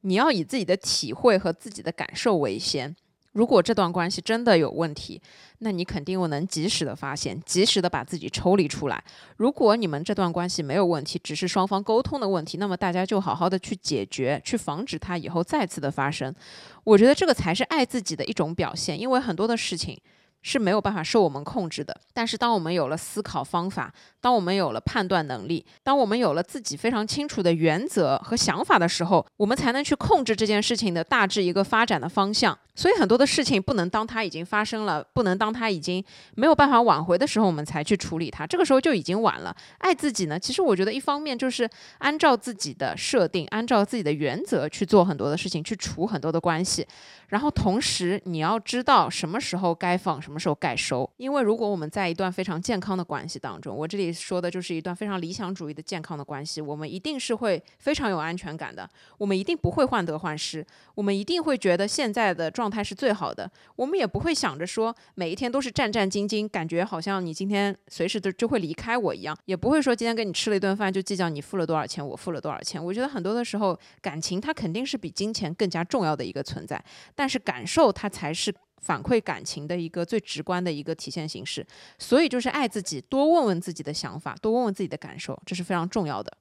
[0.03, 2.95] 你要以自己的体会和自己的感受为先。
[3.37, 5.21] 如果这段关系真的有问题，
[5.59, 9.05] 那你肯定我能及时的发现，及时的把自己抽离出来。
[9.37, 16.35] 如果你们这段关系没有问题，只是双方沟通的问题，那么大家就好好的去解决，去防止它以后再次的发生。
[16.83, 20.01] 我觉得这个才是爱自己的一种表现，因为很多的事情。
[20.43, 21.99] 是没有办法受我们控制的。
[22.13, 32.57] 但是，当我们有了思考方法，当我们有了判断能力，当我们有了自己非常清楚的原则和想法的时候，我们才能去控制这件事情的大致一个发展的方向。
[32.75, 38.47] 所以，很多的事情不能当它已经发生了，不能当它已经没有办法挽回的时候，我们才去处理它。
[38.47, 39.55] 这个时候就已经晚了。
[39.79, 41.69] 爱自己呢，其实我觉得一方面就是
[41.99, 46.87] 按照自己的设定，按照自己的原则去做很多的事情，去处很多的关系。
[47.29, 51.09] 然后同时，你要知道什么时候该放，什么时候该收。
[51.19, 58.91] 因为如果我们在一段非常健康的关系当中，我这里说的就是一段非常理想主义的健康的关系，我们一定是会非常有安全感的。
[59.19, 63.49] 我们一定不会患得患失，我们一定会觉得现在的状态是最好的。
[63.77, 72.85] 我们也不会想着说每一天都是战战兢兢，感觉好像你今天随时都就会离开我一样，也不会说今天跟你吃了一顿饭就计较你付了多少钱，我付了多少钱。
[72.85, 76.83] 我觉得很多的时候，感情它肯定是比金钱更加重要的一个存在。
[77.15, 81.67] 但是感受它才是反馈感情的一个最直观的一个体现形式，
[81.99, 86.37] 所以就是爱自己，多问问自己的想法，多问问自己的感受，这是非常重要的。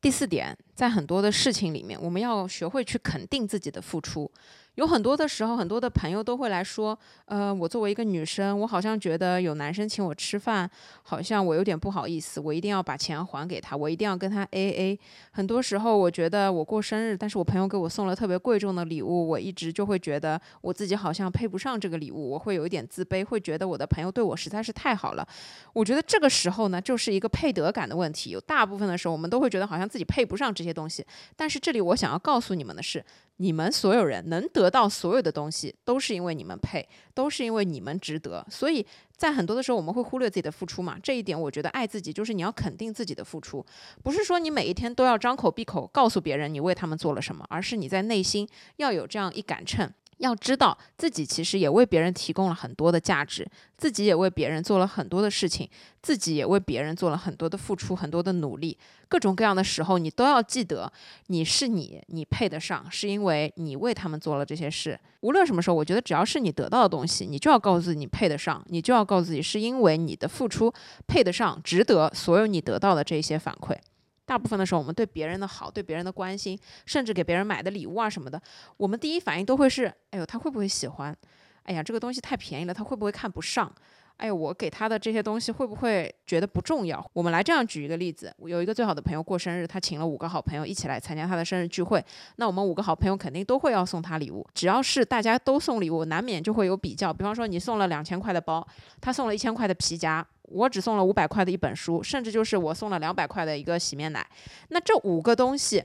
[0.00, 0.56] 第四点。
[0.74, 4.28] 在很多的事情里面，我们要学会去肯定自己的付出。
[4.76, 10.68] 有很多的时候，很多的朋友都会来说，呃，我作为一个女生，我好像觉得有男生请我吃饭，
[11.02, 15.00] 好像我有点不好意思，我一定要把钱还给他，我一定要跟他 A A。
[15.32, 25.28] 很多时候，我觉得我过生日，但是我朋友给我送了特别贵重的礼物，我一直就会觉得我自己好像配不上这个礼物，我会有一点自卑，会觉得我的朋友对我实在是太好了。
[25.74, 28.30] 我觉得这个时候呢，就是一个配得感的问题。
[28.30, 31.04] 有大部分的时候，我们都会觉得好像自己配不上这些东西，
[31.36, 33.04] 但是这里我想要告诉你们的是。
[33.42, 38.46] 你们所有人能得到所有的东西，都是因为你们配，都是因为你们值得。
[38.48, 38.86] 所以
[39.16, 40.96] 在很多的时候，我们会忽略自己的付出嘛。
[41.02, 43.66] 这一点，我觉得爱自己就是你要肯定自己的付出，
[44.04, 49.92] 不是说你每一天都要张口闭口告诉别人你为他们做了什么，而是你在内心要有这样一杆秤。
[50.22, 53.46] 要知道自己其实也为别人提供了很多的价值，
[53.76, 55.68] 自己也为别人做了很多的事情，
[56.00, 58.78] 自己也为别人做了很多的付出，很多的努力。
[59.08, 60.90] 各种各样的时候，你都要记得，
[61.26, 64.98] 你是你，你配得上，是因为你为他们做了这些事。
[65.22, 70.72] 无论什么时候，我觉得只要是你得到的东西，你就要告诉自己你配得上，你就要告诉自己是因为你的付出
[71.06, 73.76] 配得上，值得所有你得到的这些反馈。
[74.24, 78.40] 大部分的时候，我们对别人的好，对别人的关心，甚至给别人买的礼物啊什么的，
[78.76, 81.16] 我们第一反应都会是：哎呦，他会不会喜欢？
[81.64, 83.72] 哎呀，这个东西太便宜了，他会不会看不上？
[84.16, 87.04] 哎，我给他的这些东西会不会觉得不重要？
[87.12, 92.04] 我们来这样举一个例子：有一个最好的朋友过生日，他请了五个好朋友一起来参加他的生日聚会。
[92.36, 94.46] 那我们五个好朋友肯定都会要送他礼物。
[94.54, 97.12] 只要是大家都送礼物，难免就会有比较。
[97.12, 98.66] 比方说，你送了两千块的包，
[99.00, 100.26] 他送了一千块的皮夹。
[100.42, 104.26] 我只送了五百块的一本书，甚至就是我送了两百块的一个洗面奶。
[104.68, 105.82] 那这五个东西，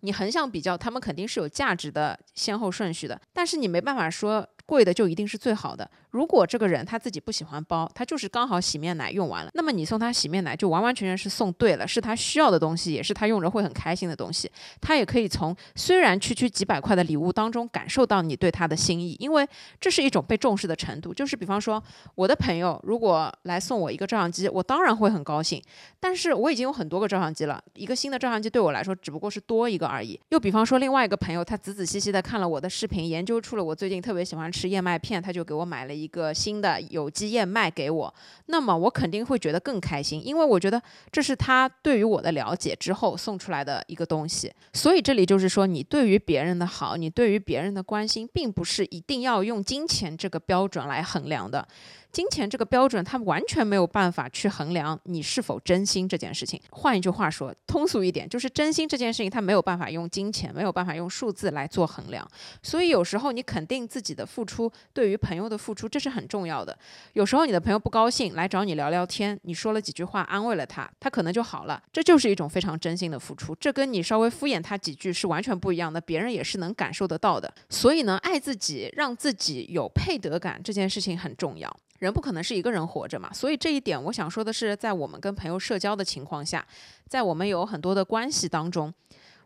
[0.00, 3.20] 你横向比较，他们肯定是有价值的先后顺序的。
[3.34, 5.90] 但是你没办法说贵的就一定是最好的。
[6.10, 14.48] 如果这个人他自己不喜欢包，他就是刚好洗面奶用完了，那么你送他洗面奶就完完全全是送对了，是他需要的东西，也是他用着会很开心的东西。
[14.80, 19.48] 他也可以从虽然区区几百块的礼物当中感受到你对他的心意，因为
[19.80, 21.12] 这是一种被重视的程度。
[21.12, 21.82] 就是比方说，
[22.14, 25.60] 我的朋友如果来送我一个照相机，我当然会很高兴。
[25.98, 30.18] 但是我已经有很多个照相机了，一个新的照相机对我来说只不过是多一个而已。
[30.28, 36.78] 又比方说，另外一个朋友他仔仔细细的看了我的视频，研究出了我最近特别喜欢吃是燕麦片，他就给我买了一个新的。
[36.90, 38.12] 有机燕麦给我，
[38.46, 40.80] 那么我肯定会觉得更开心，因为我觉得
[41.10, 44.52] 这是他对于我的了解之后送出来的一个东西。
[44.72, 51.66] 所以这里就是说，你对于别人的好，你对于别人的关心，并不是一定要用金钱这个标准来衡量的。
[52.12, 56.60] 金钱这个标准，它完全没有办法去衡量你是否真心这件事情。
[56.70, 62.28] 换一句话说，通俗一点，就是真心这件事情，它没有办法用金钱，没有办法用数字来做衡量。
[62.62, 66.76] 所以有时候你肯定自己的付出，对于朋友的付出，这是很重要的。
[67.12, 71.80] 有时候你的朋友不高兴来找你聊聊天，你说了几句话安慰了他，他可能就好了。
[71.92, 73.54] 这就是一种非常真心的付出。
[73.54, 77.52] 这跟你稍微敷衍他几句是完全不一样的，别人也是能感受得到的。
[77.68, 81.70] 所以呢，爱自己，让自己有配得感，这件事情很重要。
[82.00, 86.66] 人不可能是一个人活着嘛，所以这一点我想说的是，在我们跟朋友社交的情况下，
[87.06, 88.92] 在我们有很多的关系当中。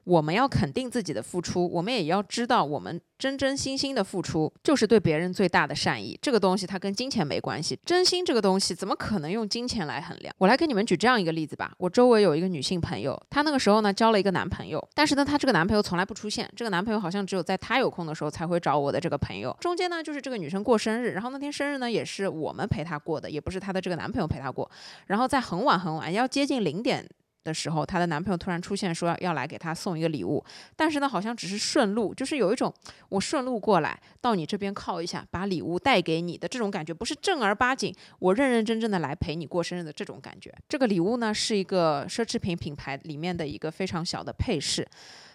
[0.05, 6.19] 我们要肯定自己的付出，我们也要知道，我们真真心心的付出就是对别人最大的善意。
[6.21, 10.35] 这个东西它跟金钱没关系，真心这个东西怎么可能用金钱来衡量？
[10.39, 11.73] 我来给你们举这样一个例子吧。
[11.79, 19.57] 我周围有一个女性朋友，她那个时候呢交了一个男朋友，但是呢她这个男朋友从来不出现，这个男朋友好像只有在她有空的时候才会找我的这个朋友。
[19.61, 24.71] 中间呢就是这个女生过生日，然后那天生日呢也是我们陪她过的，也不是她的这个男朋友陪她过。
[25.07, 27.09] 然后在很晚很晚，要接近零点。
[27.45, 32.73] 的时候，她的男朋友突然出现，说要来给她送一个礼物，但是呢，好像只是顺路，就是有一种
[33.11, 40.53] 我顺路过来到你这边靠一下，把礼物带给你的这种感觉，不是正儿八经我认认真真的来陪你过生日的这种感觉。
[40.69, 44.89] 这个礼物呢，是一个奢侈品品牌里面的一个非常小的配饰。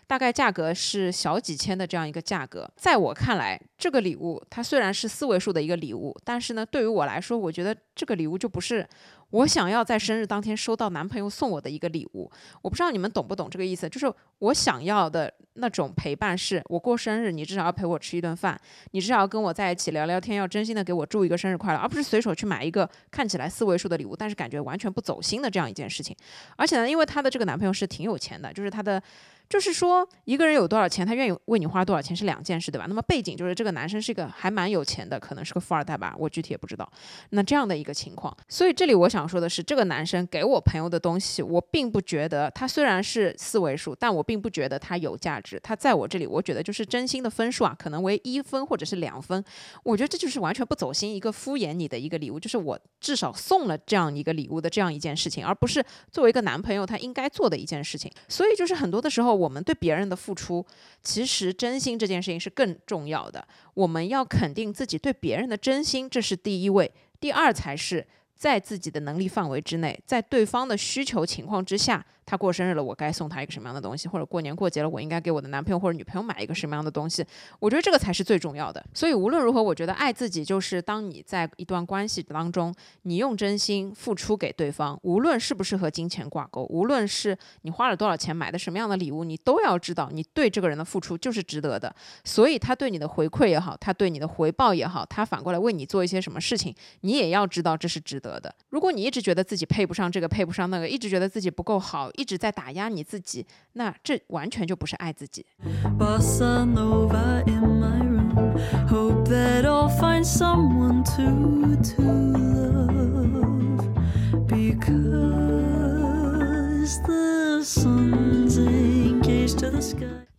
[0.08, 8.84] 大概价格是小几千的这样一个价格，在我看来，这个礼物它虽然是四位数的一个礼物，但是呢，对于我来说，我觉得这个礼物就不是
[9.32, 12.32] 我想要在生日当天收到男朋友送我的一个礼物。
[12.62, 18.60] 我不知道你们懂不懂这个意思，就是我想要的那种陪伴，是我过生日，你至少要陪我吃一顿饭，
[18.92, 26.16] 你至少要跟我在一起聊聊天，要真心的给我祝一个生日快乐，而不是随手去买一个看起来四位数的礼物，但是感觉完全不走心的这样一件事情。
[26.56, 29.02] 而且呢，因为她的这个男朋友是挺有钱的，就是他的。
[29.50, 32.86] 就是说，一个人有多少钱，他愿意为你花多少钱是两件事，对吧？
[32.88, 36.88] 那么背景就是这个男生是一个还蛮有钱的，可能是个富二代吧，我具体也不知道。
[37.32, 45.60] 那这样的一个情况，所以这里我想说的是，这个男生给我朋友的东西，我并不觉得他虽然是四位数，但我并不觉得他有价值。
[45.64, 49.44] 他在我这里，我觉得就是真心的分数啊，可能为一分或者是两分。
[49.82, 58.12] 我觉得这就是完全不走心，一个敷衍你的一个礼物，就是我至少送了这样一个礼物的这样一件事情，而不是作为一个男朋友他应该做的一件事情。
[58.28, 59.39] 所以就是很多的时候。
[59.40, 60.66] 我们对别人的付出，
[61.02, 63.48] 其实真心这件事情是更重要的。
[63.74, 68.06] 我们要肯定自己对别人的真心，这是第一位，第二才是
[68.40, 72.04] 在自己的能力范围之内，在对方的需求情况之下。
[72.26, 74.08] 他过生日了，我该送他一个什么样的东西？
[74.08, 77.26] 或者过年过节了，我应该给我的男朋友或者女朋友买一个什么样的东西？
[77.58, 78.86] 我觉得这个才是最重要的。
[78.94, 82.72] 所以无论如何，我觉得爱自己就是当你在一段关系当中，
[83.02, 91.92] 你用真心付出给对方，无论是不是和金钱挂钩，无论是你花了多少钱买的什么样的礼物，你都要知道你对这个人的付出就是值得的。
[92.24, 98.54] 所以他对你的回馈也好，他对你的回报也好，他反过来为你做一些什么事情，你也要知道这是值得得的。
[98.70, 102.12] 如果你一直觉得自己配不上这个，配不上那个，一直觉得自己不够好。
[102.14, 105.46] 一直在打压你自己，那这完全就不是爱自己。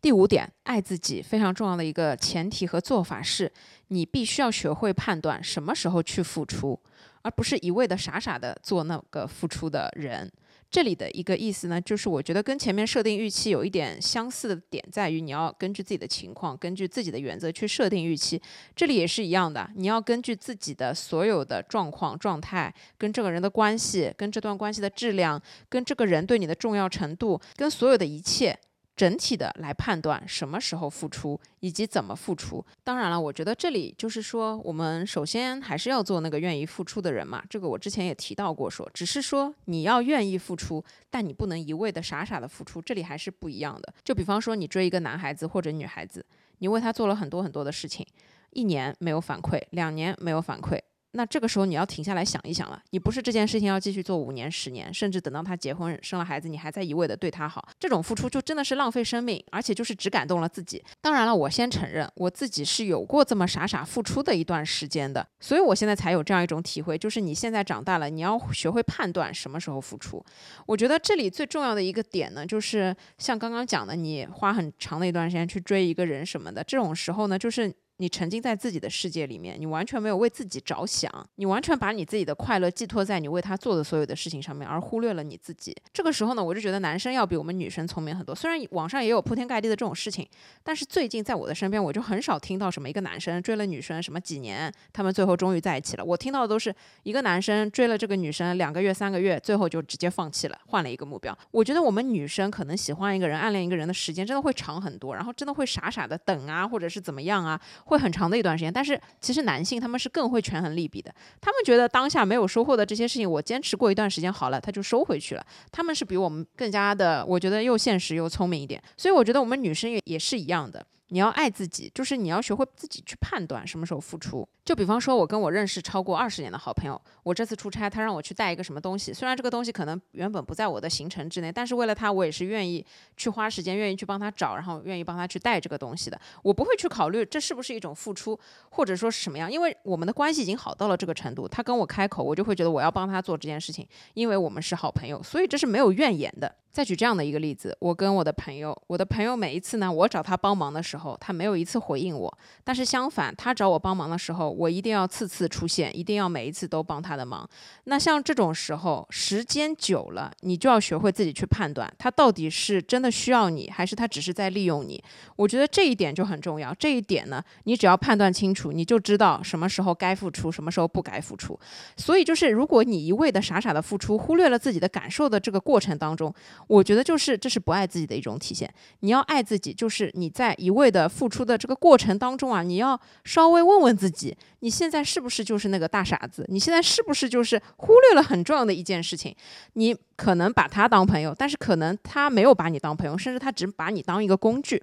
[0.03, 3.53] 第五点，爱自己非常重要的一个前提和做法是，
[3.89, 6.81] 你必须要学会判断什么时候去付出，
[7.23, 10.31] 而不是一味的傻傻的做那个付出的人。
[10.71, 18.41] 这里的一个意思呢，就是我觉得跟前面设定预期有一点相似的点，在于你要根据自己的情况，根据自己的原则去设定预期。
[18.77, 28.57] 这里也是一样的，你要根据自己的所有的状况、状态，跟这个人的关系，跟这段关系的质量，跟这个人对你的重要程度，跟所有的一切。
[28.97, 32.63] 整体的来判断什么时候付出以及怎么付出。
[32.85, 37.43] 当然了，我觉得这里就是说，我们首先还是要做那个愿意付出的人嘛。
[37.49, 43.95] 这个我之前也提到过，说只是说你要愿意付出，但你不能一味的傻傻的付出，这里还是不一样的。
[44.05, 46.25] 就比方说，你追一个男孩子或者女孩子，
[46.59, 48.07] 你为他做了很多很多的事情，
[48.51, 50.79] 一年没有反馈，两年没有反馈。
[51.13, 60.83] 那这个时候你要停下来想一想了，你不是这件事情要继续做五年、十年，甚至等到他结婚生了孩子，你还在一味的对他好，这种付出就真的是浪费生命，而且就是只感动了自己。
[61.01, 70.25] 当然了，我先承认我自己是有过这么傻傻付出的一段时间的，所以我现在才有这样一种体会，就是你现在长大了，你要学会判断什么时候付出。
[70.67, 77.75] 我觉得这里最重要的一个点呢，就是像刚刚讲的，你花很长的一段时间去追一个人什么的，这种时候呢，就是。
[78.01, 85.77] 你沉浸在自己的世界里面，你完全没有为自己着想，你完全把你自己的快乐寄托在你为他做的所有的事情上面，而忽略了你自己。
[85.93, 88.35] 这个时候呢，我就觉得男生要比我们女生聪明很多。
[88.35, 90.27] 虽然网上也有铺天盖地的这种事情，
[90.63, 96.05] 但是最近在我的身边，我就很少听到什么一个男生追了女生什么几年，他们最后终于在一起了。
[96.05, 101.37] 我听到的都是一个男生追了这个女生两个月、三个月，最后就直接放弃了，换了一个目标。
[101.51, 107.61] 我觉得我们女生可能喜欢一个人、暗恋一个人的时间真的会长很多，然后真的会傻傻的等啊，或者是怎么样啊。
[107.91, 111.15] 会很长的一段时间，但是其实男性他们是更会权衡利弊的。
[111.41, 115.45] 他们觉得当下没有收获的这些事情，我坚持过一段时间好了，他就收回去了。
[115.71, 118.83] 他们是比我们更加的，我觉得又现实又聪明一点。
[118.97, 120.85] 所以我觉得我们女生也也是一样的。
[121.11, 124.49] 你要爱自己，就是你要学会自己去判断什么时候付出。
[124.65, 129.13] 就比方说，我跟我认识超过二十年的好朋友，我这次出差，他让我去带一个什么东西。
[129.13, 132.85] 虽然这个东西可能原本不在我的行程之内，但是为了他，我也是愿意
[133.17, 136.21] 去花时间，愿意去帮他找，然后愿意帮他去带这个东西的。
[136.43, 138.39] 我不会去考虑这是不是一种付出，
[138.71, 141.49] 或者说是什么样，因为我们的关系已经好到了这个程度。
[141.49, 143.85] 他跟我开口，我就会觉得我要帮他做这件事情，
[144.15, 146.55] 因为我们是好朋友，所以这是没有怨言的。
[146.73, 157.49] 再举这样的一个例子，我跟我的朋友，我的朋友每一次呢，我找他帮忙的时候，他没有一次回应我；但是相反，他找我帮忙的时候，我一定要次次出现，一定要每一次都帮他的忙。
[157.85, 165.03] 那像这种时候，时间久了，你就要学会自己去判断，他到底是真的需要你，还是他只是在利用你。
[165.35, 166.73] 我觉得这一点就很重要。
[166.75, 171.59] 这一点呢，你只要判断清楚，你就知道什么时候该付出，什么时候不该付出。
[171.97, 176.33] 所以就是，如果你一味的傻傻的付出，忽略了自己的感受的这个过程当中。
[176.71, 178.73] 我觉得就是这是不爱自己的一种体现。
[179.01, 186.47] 你要爱自己，就是你在一味的付出的这个过程当中啊，你要稍微问问自己，你现在是不是就是那个大傻子？
[186.49, 189.35] 你现在是不是就是忽略了很重要的一件事情？
[189.73, 194.81] 你可能把他当朋友，但是可能他没有把你当朋友，甚至他只把你当一个工具。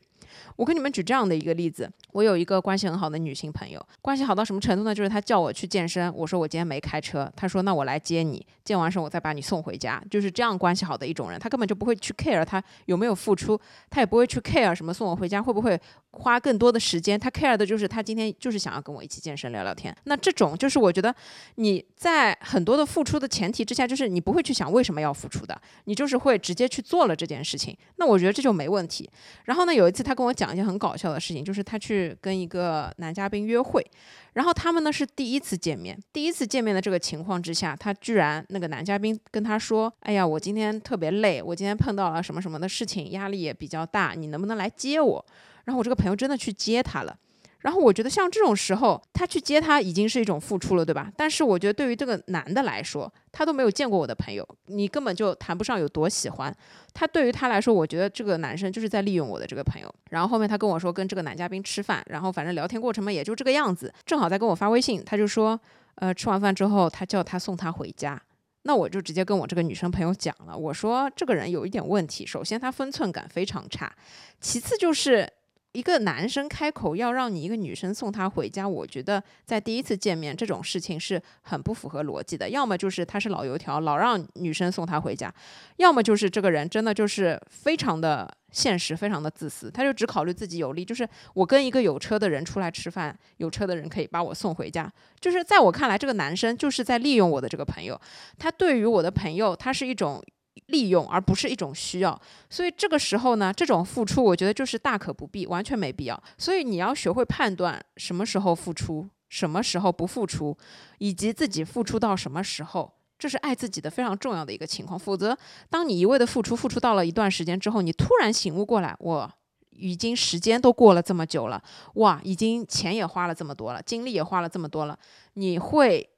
[0.55, 4.93] 我跟你们举这样的一个例子，我有一个关系很好的女性朋友，关系好到什么程度呢？
[4.93, 13.59] 就是她叫我去健身，我说我今天没开车，她说那我来接你，健完身我再把你送回家，就是这样关系好的一种人，她根本就不会去 care 她有没有付出，
[13.89, 15.79] 她也不会去 care 什么送我回家会不会
[16.17, 19.95] 花更多的时间，他 care 的就是他今天就是想要跟我一起健身聊聊天。
[20.05, 21.13] 那这种就是我觉得
[21.55, 27.77] 你在很多的付出的前提之下，就是你不会去想为什么要付出的，你就是会直接去做了这件事情。
[27.97, 29.09] 那我觉得这就没问题。
[29.45, 33.85] 然后呢，有一次他跟我讲一件很搞笑的事情，就是他去跟一个男嘉宾约会，
[34.33, 45.25] 然后他们呢是第一次见面，第一次见面的这个情况之下，他居然那个男嘉宾跟他说：“哎呀，我今天特别累，我今天碰到了什么什么的事情，压力也比较大，你能不能来接我？”
[45.67, 47.15] 然后我这个朋友真的去接他了。
[47.59, 51.11] 然后我觉得像这种时候，他去接他已经是一种付出了，对吧？
[51.17, 56.55] 但是我觉得对于这个男的来说，他都没有见过我的朋友，你根本就谈不上有多喜欢
[56.93, 57.05] 他。
[57.05, 59.93] 对于他来说，我觉得这个男生就是在利用我的这个朋友。
[60.11, 63.91] 然后后面他跟我说跟这个男嘉宾吃饭，然后反正聊天过程嘛也就这个样子。
[64.05, 65.59] 正好在跟我发微信，他就说，
[65.95, 68.21] 呃，吃完饭之后他叫他送他回家。
[68.61, 73.91] 那我就直接跟我这个女生朋友讲了，我说这个人有一点问题，首先他分寸感非常差，
[74.39, 75.27] 其次就是。
[75.73, 82.49] 一个男生开口要让你一个女生送他回家，我觉得在第一次见面这种事情是很不符合逻辑的。
[82.49, 85.29] 要么就是他是老油条，老让女生送他回家；
[85.75, 90.83] 要么就是这个人真的就是非常的现实，非常的自私，他就只考虑自己有利。
[90.83, 94.91] 就是我跟一个有车的人出来吃饭，有车的人可以把我送回家。
[95.19, 97.99] 就是在我看来，这个男生就是在利用我的这个朋友。
[98.39, 100.23] 他对于我的朋友，他是一种。
[100.67, 106.21] 利用而不是一种需要，所以这个时候呢，这种付出我觉得就是大可不必，完全没必要。
[106.37, 110.57] 所以你要学会判断什么时候付出，什么时候不付出，
[110.97, 114.97] 以及自己付出到什么时候，这是爱自己的非常重要的一个情况。
[114.97, 115.37] 否则，
[115.69, 119.31] 当你一味的付出，付出到了一段时间之后，你突然醒悟过来，我
[119.71, 121.61] 已经时间都过了这么久了，
[121.95, 124.97] 哇，已经钱也花了这么多了，精力也花了这么多了，
[125.33, 126.09] 你会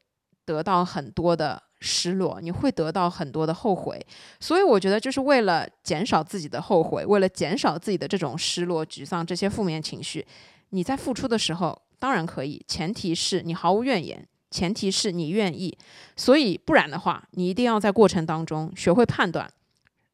[0.45, 1.63] 得到很多的。
[1.79, 3.99] 失落，你会得到很多的后悔，
[4.39, 10.25] 所以我觉得就是为了减少自己的后悔，为了减少自己的这种失落、沮丧这些负面情绪，
[10.69, 15.77] 你在付出的时候当然可以，前提是你毫无怨言，前提是你愿意，
[16.15, 19.49] 所以不然的话，你一定要在过程当中学会判断，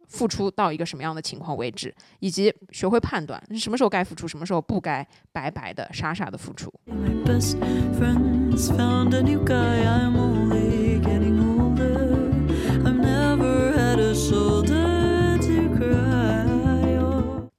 [0.07, 6.71] 付出到一个什么样的情况为止，以及学会判断什么时候该付出，什么时候不该白白的、傻傻的付出。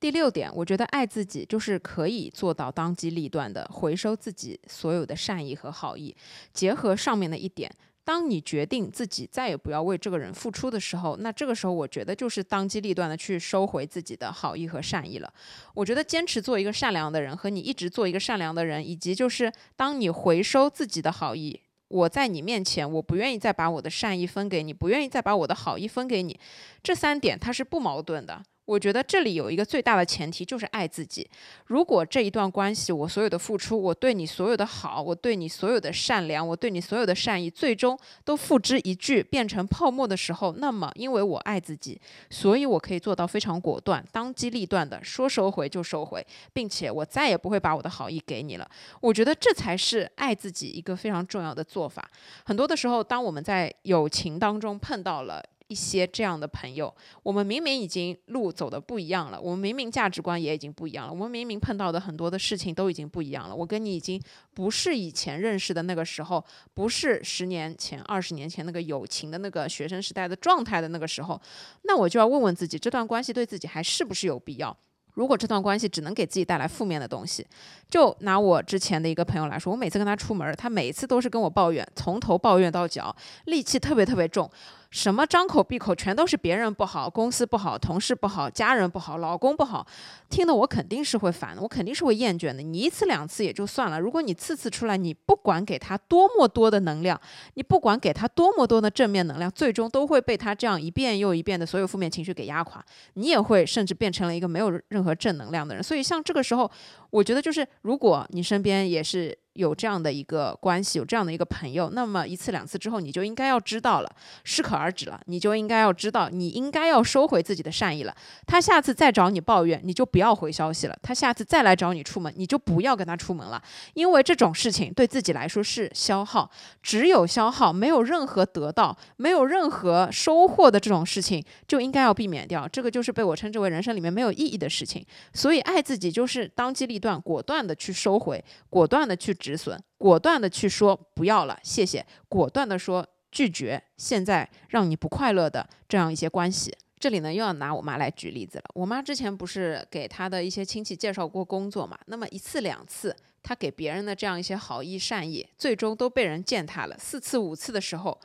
[0.07, 6.15] 第六点，我觉得爱自己就是可以做到当机立断的回收自己所有的善意和好意。
[6.53, 7.69] 结合上面的一点，
[8.05, 15.29] 当你决定自己再也不要为这个人付出的时候，那这个时候我觉得就是当机立断的去收回自己的好意和善意了。
[15.75, 21.61] 我觉得坚持做一个善良的人，和你一直做一个善良的人，以及就是当你回收自己的好意。
[21.89, 26.39] 我在你面前，我不愿意再把我的善意分给你，不愿意再把我的好意分给你，
[26.81, 28.41] 这三点它是不矛盾的。
[28.67, 31.27] 我觉得这里有一个最大的前提，就是爱自己。
[31.67, 48.69] 如果这一段关系，我所有的付出，我对你所有的好，我对你所有的善良，我对你所有的善意，最终都付之一炬，变成泡沫的时候，那么因为我爱自己，所以我可以做到非常果断、当机立断的说收回就收回，并且我再也不会把我的好意给你了。
[49.01, 52.11] 我觉得这才是爱自己一个非常重要的做法。
[52.45, 55.41] 很多的时候，当我们在友情当中碰到了。
[55.69, 63.55] 一些这样的朋友，我们明明已经路走的不一样了，我们明明价值观也已经不一样了，我们明明碰到的很多的事情都已经不一样了。
[63.55, 64.21] 我跟你已经
[64.55, 66.45] 不是以前认识的那个时候，
[66.75, 71.41] 不是十年前、二十年前那个友情的那个学生时代的状态的那个时候，
[71.83, 74.77] 那我就要问问自己，这段关系对自己还是不是有必要？
[75.15, 77.47] 如果这段关系只能给自己带来负面的东西，
[77.89, 84.51] 就拿我之前的一个朋友来说，我每次跟他出门，他每次都是跟我抱怨，从头抱怨到脚，戾气特别特别重。
[84.91, 89.87] 什么张口闭口全都是别人不好，公司不好，同事不好，家人不好，老公不好，
[90.31, 92.63] 听得我肯定是会烦的，我肯定是会厌倦的。
[92.63, 97.21] 你一次两次也就算了，如果你次次出来，你不管给他多么多的能量，
[97.55, 102.85] 你不管给他多么多的正面能量，最终都会被他这样一遍又一遍的所有负面情绪给压垮，
[103.15, 105.83] 你也会甚至变成了一个没有任何正能量的人。
[105.83, 106.71] 所以像这个时候，
[107.11, 109.37] 我觉得就是如果你身边也是。
[109.57, 114.11] 有这样的一个关系，有这样的一个朋友，那么一次两次之后，你就应该要知道了，
[114.45, 115.19] 适可而止了。
[115.25, 118.15] 你就应该要知道，你应该要收回自己的善意了。
[118.47, 120.99] 他下次再找你抱怨，你就不要回消息了。
[121.03, 123.63] 他下次再来找你出门，你就不要跟他出门了，
[123.95, 126.51] 因为这种事情对自己来说是消耗，
[126.83, 132.69] 只有消耗，没有任何得到，没有任何收获的这种事情，就应该要避免掉。
[132.69, 135.03] 这个就是被我称之为人生里面没有意义的事情。
[135.33, 139.37] 所以爱自己就是当机立断，果断的去收回，果断的去。
[139.37, 142.05] 止损，果断的去说不要了，谢谢。
[142.27, 148.65] 果断的说拒绝，现在让你不快乐的这样一些关系，这里呢，又要拿我妈来举例子了。
[148.75, 151.99] 我妈之前不是给她的一些亲戚介绍过工作嘛？
[152.07, 156.97] 那么一次两次，她给别人的这样一些好意善意，最终都被人践踏了。
[156.99, 158.19] 四次五次的时候。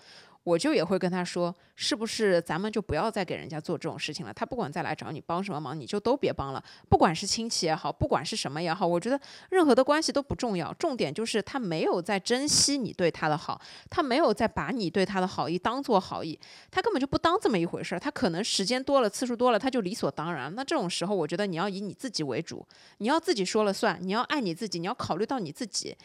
[0.44, 4.34] 我就也会跟他说，是不是咱们就不要再给人家做这种事情了？
[4.34, 6.64] 他不管再来找你帮什么忙，你就都别帮了。
[6.90, 9.20] 不管是亲戚也好，不管是什么也好，我觉得
[9.52, 16.40] 任何的关系都不重要，重点就是他没有在珍惜你对他的好，他没有在把你对他的好意当做好意，
[16.72, 18.00] 他根本就不当这么一回事儿。
[18.00, 20.52] 他可能时间多了，次数多了，他就理所当然。
[20.56, 22.66] 那这种时候，我觉得你要以你自己为主，
[22.98, 25.96] 你要自己说了算，你要爱你自己，你要考虑到你自己，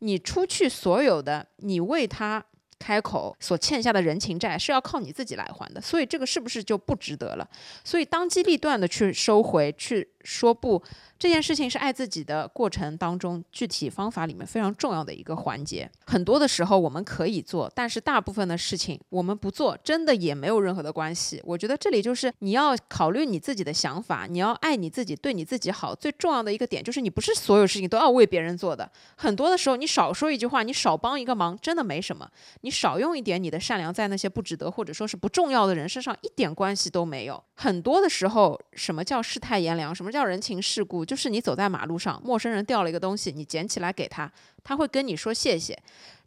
[0.00, 2.44] 你出去所有的，你为他。
[2.84, 7.48] 开口所欠下的人情债是要靠你自己来还的，所以这个是不是就不值得了？
[7.82, 10.82] 所以当机立断的去收回，去说不。
[11.18, 15.90] 这件事情是爱自己的过程当中具体方法里面非常重要的一个环节。
[16.06, 21.40] 很多的时候我们可以做，但是大部分的事情我们不做，真的也没有任何的关系。
[21.44, 25.94] 我觉得这里就是你要考虑你自己的想法，你要爱你自己，对你自己好。
[25.94, 28.90] 最重要的一个点就是你不是所有事情都要为别人做的。
[29.16, 32.28] 很多的时候你少说一句话，你少帮一个忙，真的没什么。
[32.62, 37.42] 你少用一点你的善良在那些不值得或者说是不重要的人身上，一点关系都没有。
[37.54, 39.94] 很多的时候，什么叫世态炎凉？
[39.94, 41.03] 什么叫人情世故？
[41.04, 44.30] 就是你走在马路上，陌生人掉了一个东西，你捡起来给他，
[44.62, 45.78] 他会跟你说谢谢。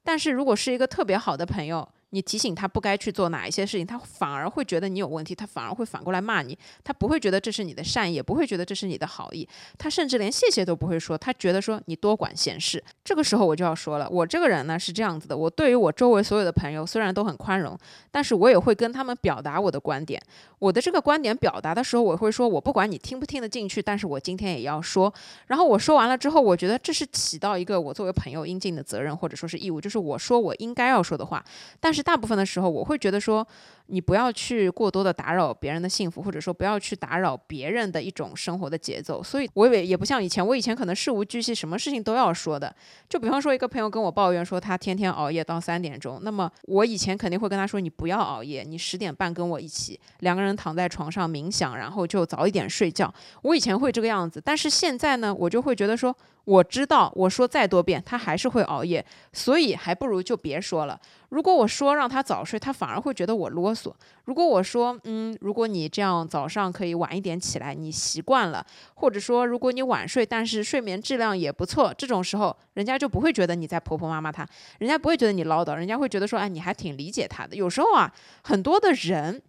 [0.04, 9.48] 但是如果是一个特别好的朋友，你提醒他不该去做哪一些事情，他反而会觉得你有问题，他反而会反过来骂你，他不会觉得这是你的善意，也不会觉得这是你的好意，
[9.78, 12.84] 他甚至连谢谢都不会说，他觉得说你多管闲事。
[13.04, 17.78] 这个时候我就要说了，我这个人呢是这样子的，我对于我周围所有的朋友虽然都很宽容，
[18.12, 20.22] 但是我也会跟他们表达我的观点。
[20.60, 25.14] 我的这个观点表达的时候，我会说，我不管你听不听得进去，但是我今天也要说。
[25.46, 31.44] 然后我说完了之后，我觉得这是起到一个我作为朋友应尽的责任或者说是义务，就是我说我应该要说的话。
[31.80, 33.46] 但是是大部分的时候，我会觉得说。
[33.90, 39.24] 你不要去过多的打扰别人的幸福，或者说不要去打扰别人的一种生活的节奏。
[39.24, 42.76] 所以，我也也不像以前，我以前可能事无巨细，什么事情都要说的。
[43.08, 53.14] 就比方说，一个朋友跟我抱怨说他天天熬夜到三点钟，那么我以前肯定会跟他说，你不要熬夜，你十点半跟我一起，两个人躺在床上冥想，然后就早一点睡觉。
[53.44, 56.14] 我以前会这个样子，但是现在呢，我就会觉得说。
[56.48, 60.98] 我知道，我说再多遍，他还是会熬夜，所以还不如就别说了。
[61.30, 63.94] 如果我说让他早睡，他反而会觉得我啰嗦。
[64.24, 68.66] 如果我说，嗯，如果你这样早上可以晚一点起来，你习惯了，
[68.96, 74.48] 或者说如果你晚睡，但是睡眠质量也不错，这种时候，人家就不会觉得你在婆婆妈妈他，
[74.80, 77.56] 人家不会觉得你唠叨，人家会觉得说，哎，你还挺理解他的。
[77.56, 78.14] 有时候啊，
[78.44, 79.42] 很多的人，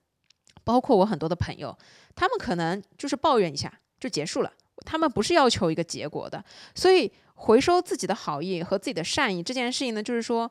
[0.64, 1.78] 包括我很多的朋友，
[2.16, 4.52] 他们可能就是抱怨一下就结束了。
[4.84, 10.48] 他们不是要求一个结果的，所以回收自己的好意和自己的善意这件事情呢，就是说，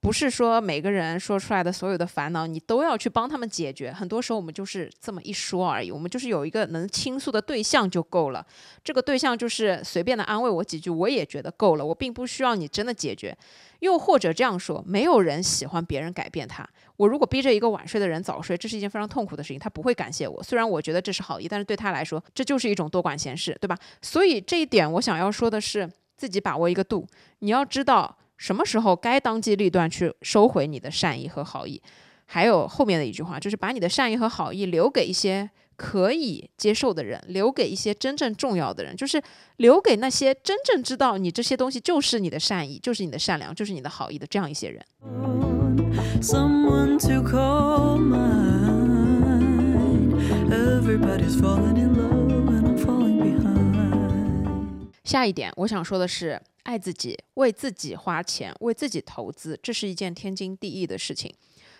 [0.00, 3.92] 不是说每个人说出来的所有的烦恼，你都要去帮他们解决。
[3.92, 8.44] 很多时候我们就是这么一说而已，我们就是有一个能倾诉的对象就够了。
[8.82, 11.84] 这个对象就是随便的安慰我几句，我也觉得够了。
[11.84, 13.36] 我并不需要你真的解决。
[13.80, 16.66] 又或者这样说，没有人喜欢别人改变他。
[16.96, 19.58] 我如果逼着一个晚睡的人早睡，这是一件非常痛苦的事情。
[19.58, 23.76] 他不会感谢我，虽然我觉得这是好意，但是对他来说，这就是一种多管闲事，对吧？
[24.00, 27.06] 所以这一点，我想要说的是，自己把握一个度。
[27.38, 31.80] 你要知道什么时候该当机立断去收回你的善意和好意。
[32.24, 35.50] 还有后面的一句话，就是把你的善意和好意留给一些。
[35.80, 39.22] 可以接受的人，留给一些真正重要的人，就是
[39.56, 44.84] 留给那些真正知道你这些东西就是你的善意，就是你的善良，就是你的好意的这样一些人。
[55.04, 61.34] 下一点，我想说的是，爱自己，为自己花钱，为自己投资，这是一件天经地义的事情。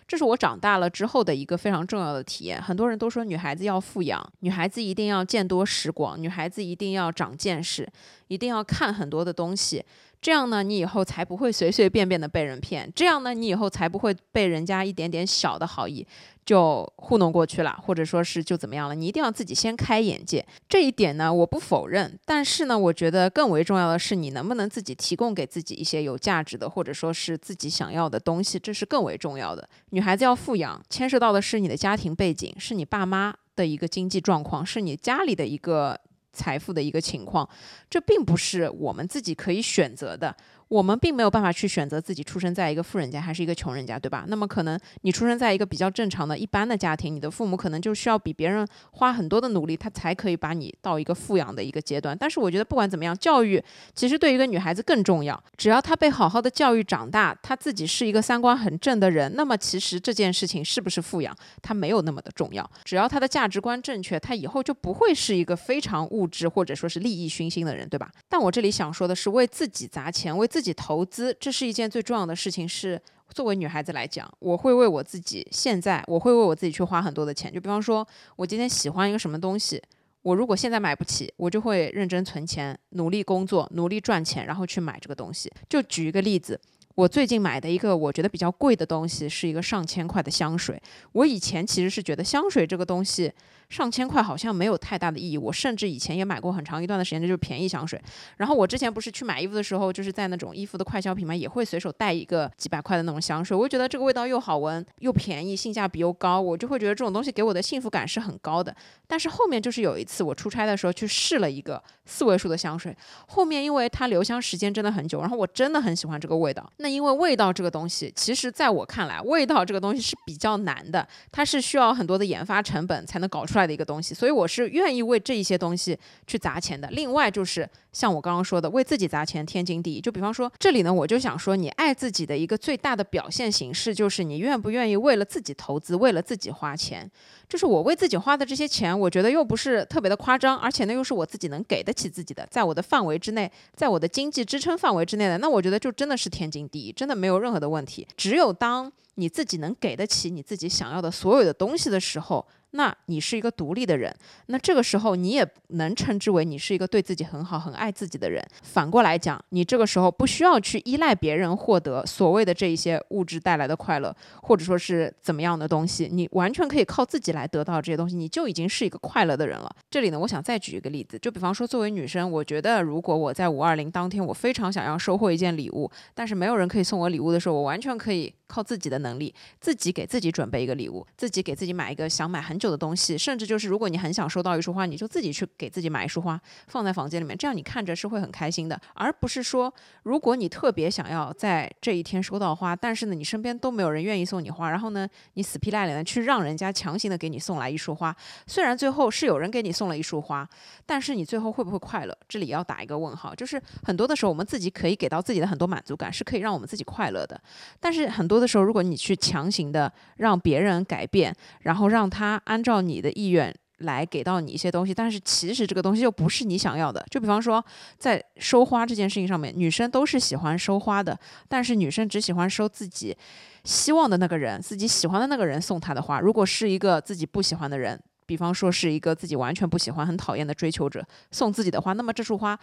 [0.09, 2.61] 这是我长大了之后的一个非常重要的体验。
[2.61, 7.89] 很多人都说女孩子要富养，女孩子一定要见多识广，女孩子一定要长见识，
[8.27, 9.85] 一定要看很多的东西。
[10.21, 12.91] 这样呢，你以后才不会随随便便的被人骗。
[12.95, 16.07] 这样呢，你以后才不会被人家一点点小的好意
[16.45, 18.95] 就糊弄过去了，或者说是就怎么样了。
[18.95, 20.45] 你一定要自己先开眼界。
[20.69, 22.19] 这一点呢，我不否认。
[22.27, 29.67] 但是呢，我觉得更为重要的是，你能不能自己提供给自己一些有价值的，或者说是自己想要的东西，这是更为重要的。
[29.91, 35.99] 女孩子要富养，牵涉到的是你的家庭背景，是你爸妈的一个经济状况，是你家里的一个。
[36.33, 37.49] 财富的一个情况，
[37.89, 40.37] 这并不是我们自己可以选择的。
[40.71, 44.25] 我们并没有办法去选择自己出生在一个富人家还是一个穷人家，对吧？
[44.29, 52.17] 那么可能你出生在一个比较正常的一般的家庭，你的父母可能就需要比别人花很多的努力，他才可以把你到一个富养的一个阶段。
[52.17, 53.61] 但是我觉得不管怎么样，教育
[53.97, 55.43] 其实对一个女孩子更重要。
[55.57, 62.71] 只要她被好好的教育长大，她自己是一个三观很正的人，那么其实这件事情是不是富养，她没有那么的重要。
[62.85, 68.09] 只要她的价值观正确，她以后就不会是一个非常物质或者说是利益熏心的人，对吧？
[68.29, 71.35] 但我这里想说的是，为自己砸钱，为自自己投资。
[71.41, 73.01] 这是一件最重要的事情，是
[73.31, 77.51] 作为女孩子来讲，我会为我自己现在，我会为我自己去花很多的钱。
[77.51, 78.07] 就比方说，
[78.37, 79.83] 我今天喜欢一个什么东西，
[80.21, 85.51] 我如果现在买不起，我就会认真存钱，努力工作，努力赚钱，然后去买这个东西。
[85.67, 86.61] 就举一个例子，
[86.95, 90.79] 我最近买的一个我觉得比较贵的东西，是一个上千块的香水。
[91.13, 93.33] 我以前其实是觉得香水这个东西。
[93.71, 97.99] 上千块好像没有太大的意义，我甚至以前也买过很长一段的时间，这就是便宜香水。
[98.37, 103.57] 然后我之前不是去买衣服的时候，就是在那种衣服的快消品嘛，也会随手带一个几百块的那种香水。
[103.57, 108.75] 我觉得这个味道又好闻又便宜，性价比又高，我就会觉得这种东西给我的幸福感是很高的。
[109.07, 112.97] 但是后面就是有一次我出差的时候去试了一个四位数的香水，
[113.29, 116.69] 后面因为它留香时间真的很久，然后我真的很喜欢这个味道。
[116.79, 123.60] 那因为味道这个东西，其实在我看来，味道这个东西是比较难的，它是需要很多的研发成本才能搞出来。
[123.67, 126.89] 的一个东西，所以我是愿意为这一些东西去砸钱的。
[126.91, 130.01] 另外就是像我刚刚说的，为自己砸钱天经地义。
[130.01, 137.11] 就比方说这里呢，我就想说，你爱自己的一个最大的表现形式，就是你愿不愿意为了自己投资，为了自己花钱。
[137.49, 148.07] 就是我为自己花的这些钱，我觉得又不是特别的夸张，而且呢又是我自己能给得起自己的，在我的范围之内，在我的经济支撑范围之内的，那我觉得就真的是天经地义，真的没有任何的问题。
[148.17, 152.47] 只有当你自己能给得起你自己想要的所有的东西的时候。
[152.73, 154.15] 那你是一个独立的人，
[154.47, 158.47] 那这个时候你也能称之为你是一个对自己很好、很爱爱自己的人。
[158.63, 169.75] 反过来讲，你这个时候不需要去依赖别人获得所谓的这一些物质带来的快乐，或者说是怎么样的东西，你完全可以靠自己来得到这些东西，你就已经是一个快乐的人了。
[169.91, 182.61] 这里呢，我想再举一个例子，就比方说，作为女生，我觉得如果我在五二零当天，我非常想要收获一件礼物，但是没有人可以送我礼物的时候，我完全可以靠自己的能力，自己给自己准备一个礼物，自己给自己买一个想买很。
[182.61, 188.79] 久的东西，甚至就是如果你很想收到一束花，你就自己去给自己买一束花，放在房间里面，这样你看着是会很开心的。
[188.93, 189.73] 而不是说，
[190.03, 198.15] 如果你特别想要在这一天收到花，但是呢，你身边都没有人愿意送你花，然后呢，你死皮赖脸的去让人家强行的给你送来一束花，
[198.47, 200.47] 虽然最后是有人给你送了一束花，
[200.85, 202.15] 但是你最后会不会快乐？
[202.29, 203.35] 这里要打一个问号。
[203.35, 207.41] 就是很多的时候，我们自己可以给到自己的很多满足感，是可以让我们自己快乐的。
[207.81, 212.41] 但是很多的时候，如果你去强行的让别人改变，然后让他。
[212.47, 217.05] 按照你的意愿来给到你一些东西，但是其实这个东西又不是你想要的。
[217.11, 217.65] 就比方说，
[217.99, 221.17] 在收花这件事情上面，女生都是喜欢收花的，
[221.49, 223.17] 但是女生只喜欢收自己
[223.65, 226.19] 希望的那个人、自己喜欢的那个人送她的花。
[226.19, 232.59] 如果是一个自己不喜欢的人，比方说是一个自己完全不喜欢、很讨厌的追求者送自己的花，那么这束花。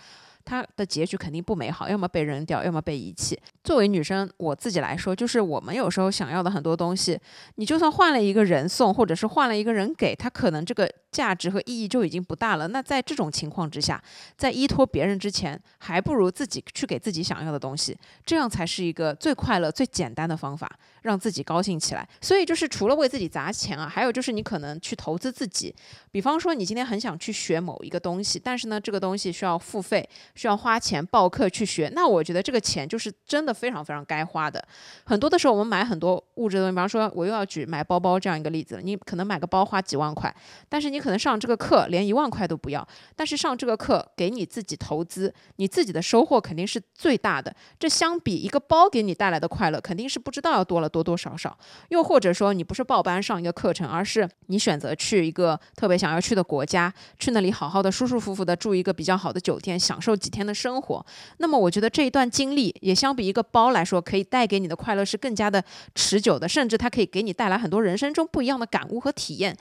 [0.47, 3.37] 他的结局肯定不美好，要么被扔掉，要么被遗弃。
[3.65, 7.19] 作为女生，我自己来说，就是我们有时候想要的很多东西，
[7.55, 12.69] 你就算换了一个人送，或者是换了一个人给他，可能这个价值和意义就已经不大了。
[12.69, 14.01] 那在这种情况之下，
[14.37, 20.71] 在依托别人之前，还不如自己去给自己想要的东西，这样才是一个最快乐、最简单的方法，
[21.07, 22.07] 让自己高兴起来。
[22.21, 25.73] 所以，就是除了为自己砸钱啊，还有就是你可能去投资自己。
[26.11, 30.07] 比方说，你今天很想去学某一个东西，但是呢，这个东西需要付费。
[30.35, 34.63] 需要花钱报课去学，那我觉得这个钱就是真的非常非常该花的。
[35.05, 40.35] 很多的时候，我们买很多物质的东西，比方说我又要举买包包这样一个例子，你可能买个包花几万块，
[40.67, 42.85] 但是你可能上这个课连一万块都不要，
[43.15, 47.55] 但是上这个课给你自己投资，你自己的收获肯定是最大的。
[47.79, 51.57] 这相比一个包给你带来的快乐，肯定是不知道要多了多多多少少。
[51.89, 60.17] 又或者说，你不是报班上一个课程，而是你选择去一个特别想要去的国家，去那里好好的舒舒服服的住一个比较好的酒店，享受。
[60.17, 61.05] 几天的生活，
[61.37, 69.55] 那么我觉得这一段经历也相比一个包来说，可以带给你的快乐是更加的持久的，甚至它可以给你带来很多人生中不一样的感悟和体验。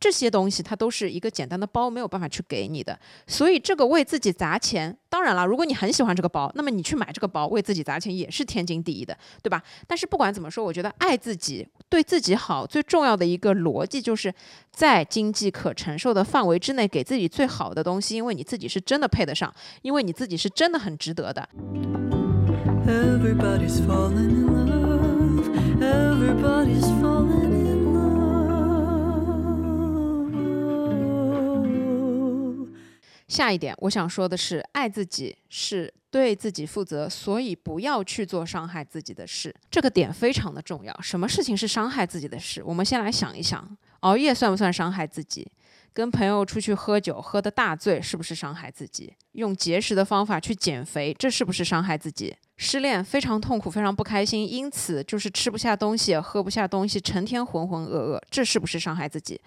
[0.00, 9.62] 这些东西它都是一个简单的包没有办法去给你的，所以这个为自己砸钱，当然了，如果你很喜欢这个包，那么你去买这个包为自己砸钱也是天经地义的，对吧？
[9.86, 14.34] 但是不管怎么说，我觉得爱自己、对自己好最重要的一个逻辑，就是
[14.72, 21.46] 在经济可承受的范围之内给自己最好的东西，因为你自己是真的配得上，因为你自己是真的很值得的。
[33.40, 39.54] 下一点，我想说的是，爱自己是对自己负责，所以不要去做伤害自己的事。
[39.70, 40.94] 这个点非常的重要。
[41.00, 42.62] 什么事情是伤害自己的事？
[42.62, 45.50] 我们先来想一想，熬夜算不算伤害自己？
[45.94, 49.14] 跟朋友出去喝酒，喝的大醉，是不是伤害自己？
[49.32, 52.36] 用节食的方法去减肥，这是不是伤害自己？
[52.58, 59.40] 失恋非常痛苦，非常不开心，因此就是吃不下东西，喝不下东西，成天浑浑噩噩，这是不是伤害自己？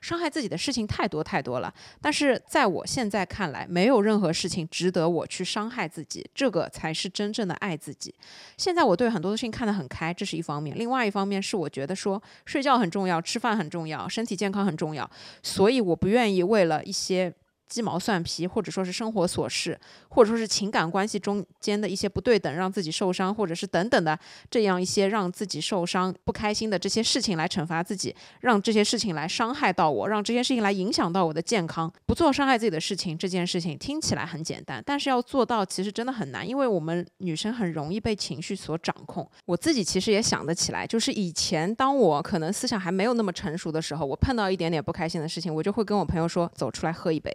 [0.00, 8.14] 伤害自己的事情太多太多了，但是在我现在看来，没有任何事情值得我去伤害自己，这个才是真正的爱自己。
[8.56, 15.08] 现在我对很多的事情看得很开，这是一方面；另外一方面是我觉得说睡觉很重要，吃饭很重要，身体健康很重要，
[15.42, 17.32] 所以我不愿意为了一些。
[17.70, 24.18] 鸡毛蒜皮，或者说是生活琐事，或者说是情感关系中间的一些不对等，让自己受伤，或者是等等的
[24.50, 31.90] 这样一些让自己受伤、不开心的这些事情来惩罚自己，让这些事情来伤害到我，让这些事情来影响到我的健康。
[32.04, 39.24] 不做伤害自己的事情，这件事情听起来很简单，但是要做到其实真的很难，因为我们女生很容易被情绪所掌控。
[39.46, 47.30] 我自己其实也想得起来，就是以前当我可能思想还没有那么成熟的时候，我碰到一点点不开心的事情，我就会跟我朋友说：“走出来喝一杯。”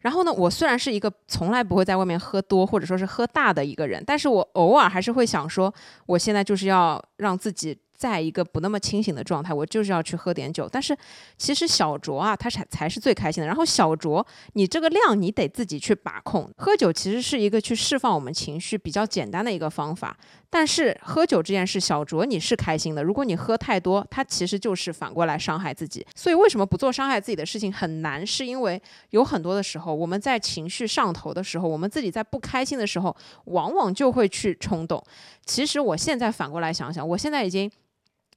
[0.00, 5.72] 然后呢，我虽然是一个从来不会在外面喝多或者说是喝大的一个人，但是我偶尔还是会想说，
[6.06, 7.78] 我现在就是要让自己。
[7.96, 10.68] 在一个不那么清醒的状态，我就是要去喝点酒。
[10.70, 10.94] 但是
[11.38, 13.46] 其实小酌啊，它才才是最开心的。
[13.46, 14.22] 然后小酌，
[14.54, 16.50] 你这个量你得自己去把控。
[16.56, 20.14] 喝酒其实是一个去释放我们情绪比较简单的一个方法。
[20.56, 23.02] 但是喝酒这件事，小酌你是开心的。
[23.02, 26.06] 如果你喝太多，它其实就是反过来伤害自己。
[26.14, 28.24] 所以为什么不做伤害自己的事情很难？
[28.24, 28.80] 是因为
[29.10, 35.02] 有很多的时候，我们在情绪上头的时候，我们自己在不开心的时候，往往就会去冲动。
[35.44, 37.68] 其实我现在反过来想想，我现在已经。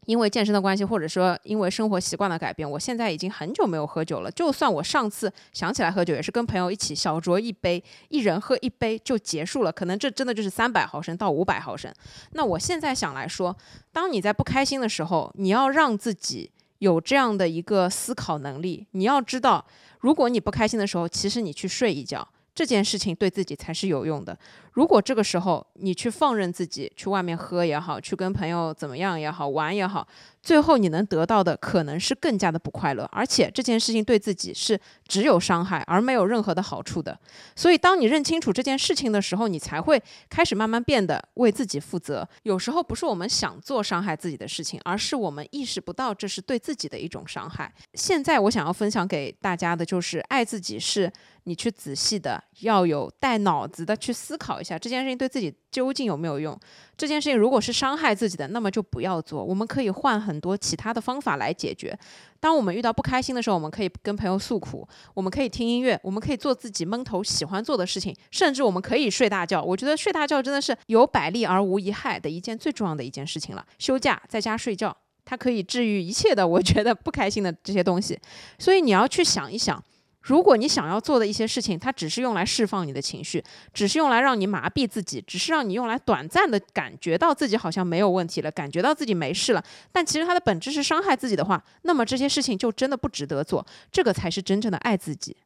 [0.07, 4.31] 因为健身的关系，或者说因为生活习惯的改变，我现在已经很久没有喝酒了。
[4.31, 9.71] 就算我上次想起来喝酒，也是跟朋友一起小酌一杯，一人喝一杯就结束了。
[9.71, 11.93] 可能这真的就是三百毫升到五百毫升。
[12.31, 13.53] 那我现在想来说，
[13.91, 16.49] 当你在不开心的时候，你要让自己
[16.79, 18.87] 有这样的一个思考能力。
[18.91, 19.65] 你要知道，
[19.99, 22.25] 如果你不开心的时候，其实你去睡一觉，
[22.57, 24.35] 这件事情对自己才是有用的。
[24.71, 30.07] 如果这个时候你去放任自己去外面喝也好，去跟朋友怎么样也好玩也好，
[30.41, 37.19] 最后你能得到的可能是更加的不快乐，而且这件事情对自己是只有伤害而没有任何的好处的。
[37.55, 42.27] 所以，当你认清楚这件事情的时候，你才会开始慢慢变得为自己负责。
[42.41, 47.71] 有时候不是我们想做伤害自己的事情，而是我们意识不到这是对自己的一种伤害。
[47.93, 51.11] 现在我想要分享给大家的就是，爱自己是
[51.47, 54.63] 你去仔细的要有带脑子的去思考一。
[54.65, 56.59] 下这件事情对自己究竟有没有用？
[56.97, 59.41] 这件事情如果是伤害自己的，那么就不要做。
[59.41, 61.97] 我们可以换很多其他的方法来解决。
[62.41, 69.63] 当我们遇到不开心的时候，我们可以跟朋友诉苦，我们可以听音乐，我们可以做自己闷头喜欢做的事情，甚至我们可以睡大觉。
[69.63, 73.65] 我觉得睡大觉真的是有百利而无一害的一件最重要的一件事情了。
[73.79, 76.45] 休假在家睡觉，它可以治愈一切的。
[76.45, 78.19] 我觉得不开心的这些东西，
[78.59, 79.81] 所以你要去想一想。
[80.27, 83.41] 如果你想要做的一些事情，它只是用来释放你的情绪，
[83.73, 95.37] 只是用来让你麻痹自己，只是让你用来短暂的感觉到自己好像没有问题了，感觉到自己没事了，但其实它的本质是伤害自己的话，那么这些事情就真的不值得做，这个才是真正的爱自己。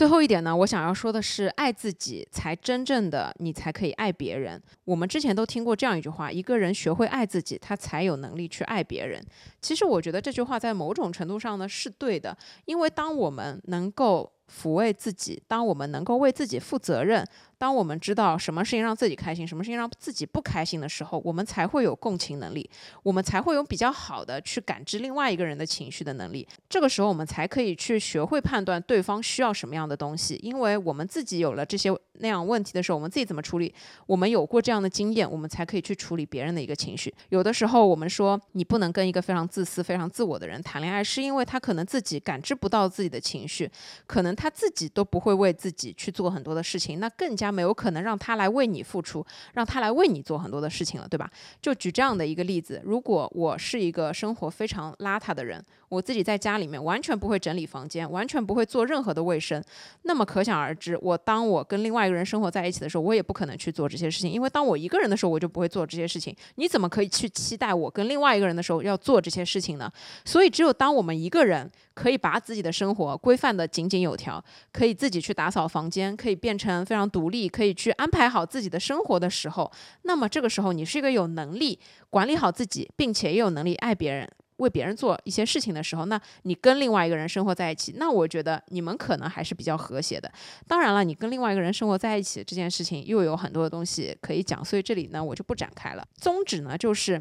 [0.00, 4.58] 最后一点呢，我想要说的是，爱自己才真正的你才可以爱别人。
[4.86, 9.22] 我们之前都听过这样一句话：一个人学会爱自己，他才有能力去爱别人。
[9.60, 12.34] 其实我觉得这句话在某种程度上呢是对的，
[12.64, 17.22] 因为当我们能够抚慰自己，当我们能够为自己负责任。
[17.60, 22.68] 当我们知道什么事情让自己开心，什么事情让自己不开心的时候，我们才会有共情能力，
[23.02, 26.48] 我们才会有比较好的去感知另外一个人的情绪的能力。
[26.70, 30.40] 这个时候，我们才可以去学会判断对方需要什么样的东西。
[30.42, 33.74] 因为我们自己有了这些那样问题的时候，我们自己怎么处理？
[34.06, 37.14] 我们有过这样的经验，我们才可以去处理别人的一个情绪。
[37.28, 43.70] 有的时候，我们说你不能跟一个非常自私、非常自我的人谈恋爱，是因为他可能自己感知不到自己的情绪，
[44.06, 47.49] 可能他自己都不会为自己去做很多的事情，那更加。
[47.50, 49.24] 没有可能让他来为你付出，
[49.54, 51.30] 让他来为你做很多的事情了，对吧？
[51.60, 55.64] 就举这样的一个例子，如果我是一个生活非常邋遢的人。
[55.90, 59.62] 我自己在家里面完全不会整理房间，完全不会做任何的卫生，
[60.04, 66.34] 那么可想而知，我当我跟另外一个人生活在一起的时候，我也不可能去做这些事情，因为当我一个人的时候，我就不会做这些事情。
[66.54, 69.92] 你怎么可以去期待我跟另外一个人的时候要做这些事情呢？
[70.24, 71.70] 所以，只有当我们一个人。
[71.92, 79.70] 可以把自己的生活规范的井井有条，可以自己去打扫房间，可以变成非常独立，可以去安排好自己的生活的时候，
[80.04, 81.78] 那么这个时候你是一个有能力
[82.08, 84.26] 管理好自己，并且也有能力爱别人。
[84.60, 90.32] 为别人做一些事情的时候，那你跟另外一个人生活在一起，那我觉得你们可能还是比较和谐的。
[90.66, 96.06] 当然了，你跟另外一个人生活在一起这件事情又有很多的东西可以讲，所以这里呢我就不展开了。
[96.16, 97.20] 宗旨呢就是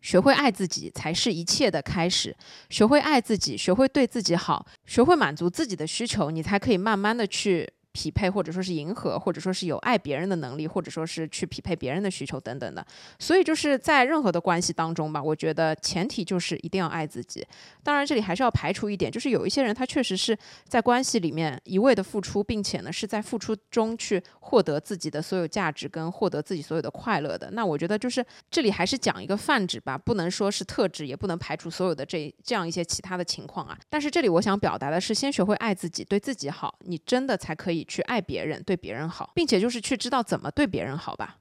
[0.00, 2.36] 学会爱自己才是一切的开始，
[2.70, 7.68] 学会爱自己，学会对自己好，学会满足自己的需求，你才可以慢慢的去。
[7.92, 12.84] 匹配或者说是迎合，或者说是有爱别人的能力，或者说是去匹配别人的需求等等的。
[13.18, 17.46] 所以就是在任何的关系当中吧，我觉得前提就是一定要爱自己。
[17.82, 20.36] 当然这里还是要排除一点，就是有一些人他确实是
[20.66, 27.50] 在关系里面一味的付出，并且呢是在付出中去获得自己的所有价值跟获得自己所有的快乐的。
[27.52, 33.78] 那我觉得就是这里还是讲一个泛指吧，不能说是特指，也不能排除所有的这这样一些其他的情况啊。
[33.88, 37.88] 但是这里我想表达的是，先学会爱自己，对自己好，你真的才可以以。
[37.88, 41.37] 去爱别人，对别人好，并且就是去知道怎么对别人好吧。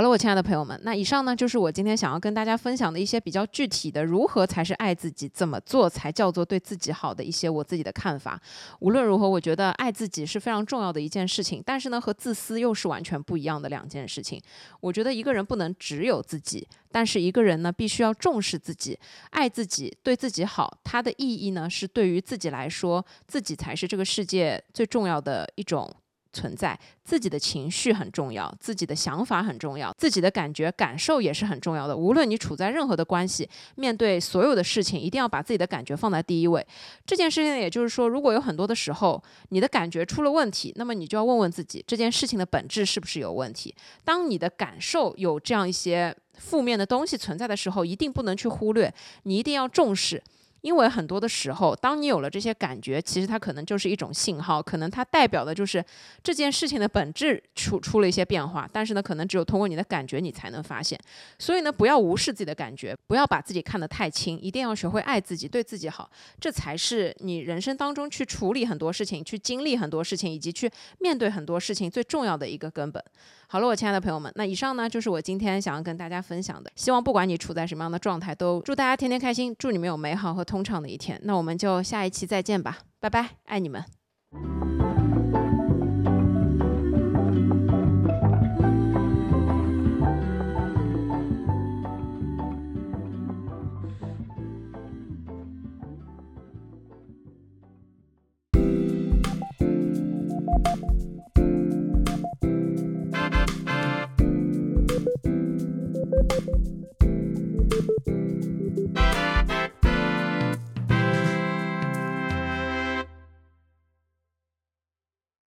[0.00, 8.40] 好了，我亲爱的朋友们，那以上呢就是我今天想要跟大家分享的一些比较具体的，如何才是爱自己，怎么做才叫做对自己好的一些我自己的看法。
[8.78, 14.40] 无论如何，我觉得爱自己是非常重要的一件事情，但是呢，和自私又是完全不一样的两件事情。
[14.80, 18.98] 我觉得一个人不能只有自己，但是一个人呢，必须要重视自己，
[19.32, 20.78] 爱自己，对自己好。
[20.82, 25.94] 它的意义呢，是对于自己来说，自己才是这个世界最重要的一种。
[26.32, 31.96] 存在自己的情绪很重要，自己的想法很重要，自己的感觉感受也是很重要的。
[31.96, 36.64] 无论你处在任何的关系，面对所有的事情，一定要把自己的感觉放在第一位。
[37.04, 43.74] 这件事情，也就是说，如果有很多的时候你的感觉出了问题，那么你就要问问自己，这件事情的本质是不是有问题？
[44.04, 48.92] 当你的感受有这样一些负面的东西存在的时候，一定不能去忽略，
[49.24, 50.22] 你一定要重视。
[50.62, 55.84] 因为很多的时候，当你有了这些感觉，其实它可能就是一种信号，可能它代表的就是
[56.22, 58.68] 这件事情的本质出出了一些变化。
[58.72, 60.98] 但是呢，可能只有通过你的感觉，你才能发现。
[61.38, 73.02] 所以呢，不要无视自己的感觉，不要把自己看得太轻，一定要学会爱自己，对自己好，这才是你人生当中去处理很多事情、去经历很多事情以及去面对很多事情最重要的一个根本。
[73.46, 76.70] 好了，我亲爱的朋友们，那以上呢就是我今天想要跟大家分享的。
[76.76, 81.20] 希望不管你处在什么样的状态，都祝大家天天开心，祝你们有美好和通畅的一天。
[81.22, 83.84] 那我们就下一期再见吧，拜拜，爱你们。